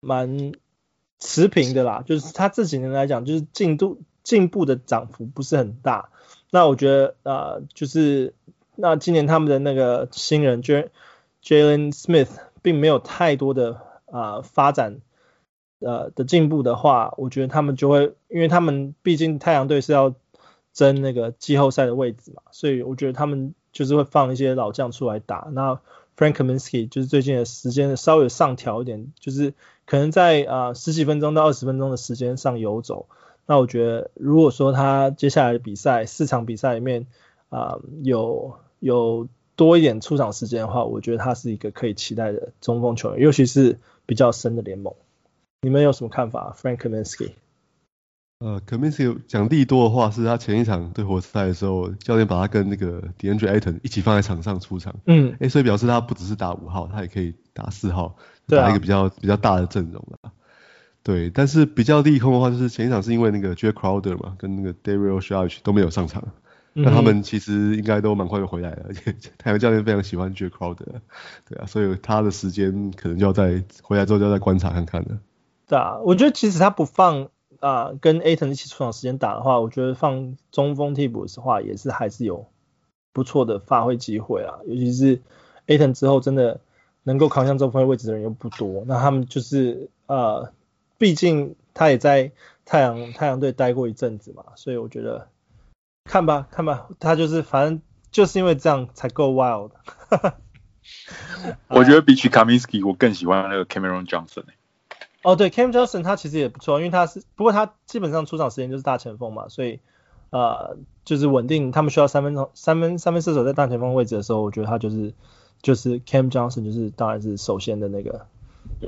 [0.00, 0.52] 蛮
[1.18, 6.10] 持平的啦，就是他这几年来讲，就是进度进步的涨幅不是很大。
[6.50, 8.34] 那我觉得啊、呃，就是。
[8.80, 10.92] 那今年他们的那个新人 Jalen
[11.42, 12.28] Smith
[12.62, 13.72] 并没有太多的
[14.06, 15.00] 啊、呃、发展
[15.80, 20.14] 呃的进步的话，我觉得他们就会，因为他们毕竟太阳队是要
[20.72, 25.48] 争那个季后赛的位置嘛，所以我觉得他们就是会放一些老将出来打。
[25.50, 25.80] 那
[26.18, 29.54] Frank Kaminsky 就是最近的时间稍微上调一点，就是
[29.86, 33.06] 可能在啊、十几分钟到二十分钟的时间上游走。
[33.46, 37.06] 那我觉得如果说他接下来的比赛四场比赛里面
[37.50, 44.94] 啊、有有多一点出场时间的话，我觉得他是一个可以期待的中锋球员，尤其是比较深的联盟。
[45.62, 47.30] 你们有什么看法？Frank Kaminsky？
[48.40, 54.94] 呃，Kaminsky 讲利多的话，是他前一场对活塞的时候，教练把他跟那个 DeAndre Ayton 一起放在场上出场。
[55.06, 58.16] 嗯，哎、欸，所以表示他不只是打五号，他也可以打四号，
[58.46, 60.30] 打一个比较、啊、比较大的阵容了。
[61.02, 66.22] 对，但是比较利空的话，就是前一场是因为那个 Jae Crowder 嘛，跟那个 Dario Saric 都没有上场。
[66.74, 71.00] 那他们其实应该都蛮快就回来了，而且 太阳教练非常喜欢 Jae Crowder，
[71.48, 75.18] 对啊，所以他的时间可能就要在回来之后就要再观察看看了。
[75.66, 77.30] 对啊，我觉得其实他不放
[77.60, 82.46] 啊、跟 Aton 一起出场时间打的话，我觉得放中锋替补的话也是还是有
[83.12, 85.20] 不错的发挥机会啊，尤其是
[85.66, 86.60] Aton 之后真的
[87.02, 90.52] 能够扛上中锋位置的人又不多，那他们就是呃，
[90.98, 92.32] 毕竟他也在
[92.64, 95.28] 太阳太阳队待过一阵子嘛，所以我觉得。
[96.10, 99.72] 看吧，看吧，他就是反正就是因为这样才够 wild。
[101.68, 104.44] 我觉得比起 Kaminsky，我更喜欢那个 Cameron Johnson。
[105.22, 109.80] 哦，对，Cam Johnson 他其实也不错，因为他是不过他基本上出场时间就是大前锋嘛，所以
[110.30, 111.72] 呃就是稳定。
[111.72, 115.12] 他们需要三分钟三分三分射手在大前锋位置的时候，我觉得他就是
[115.60, 118.26] 就是 Cam Johnson 就是当然是首先的那个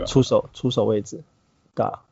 [0.07, 1.23] 出手出手位置，
[1.75, 2.03] 对啊。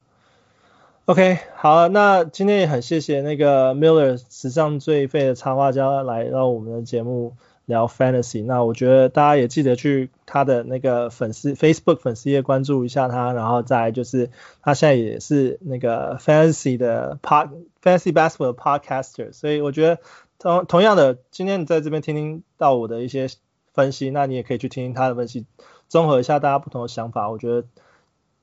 [1.04, 7.34] OK，好，那今天也很谢谢那个 Miller 史上最废的插画家来到我们的节目
[7.68, 8.44] 聊 Fantasy。
[8.44, 14.30] 那我觉得大家也记得去他的那个粉丝 Facebook 粉丝页关注一下他，然后再就是
[14.62, 17.50] 他现在也是那个 Fantasy 的 pod
[17.80, 19.32] fantasy basketball podcaster，。
[19.32, 20.00] 所以我觉得
[20.40, 23.28] 同同样的，今天你在这边听听到我的一些
[23.72, 25.46] 分析，那你也可以去听听他的分析，
[25.88, 27.68] 综合一下大家不同的想法，我觉得。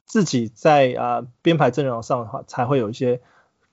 [0.08, 3.22] 自己在啊编排阵容上的话，才会有一些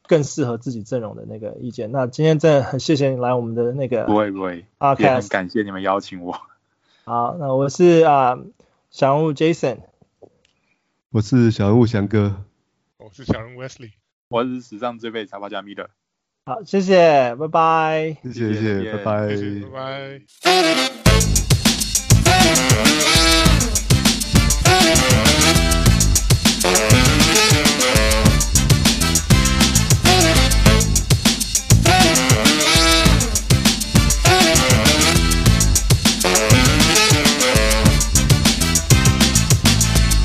[0.07, 1.91] 更适合自己阵容的那个意见。
[1.93, 6.41] 那今天真的很谢谢你来我们的那个，不会不会，啊，也很感谢你们邀请我。
[7.05, 8.39] 好，那我是啊
[8.91, 9.79] 小人物 Jason，
[11.11, 12.45] 我是小人物翔哥，
[12.99, 13.93] 我是小人物 Wesley，
[14.29, 15.89] 我是史上最废插画家 Miller。
[16.45, 20.21] 好，谢谢，拜拜，谢谢谢谢，拜拜，谢谢拜
[25.25, 25.32] 拜。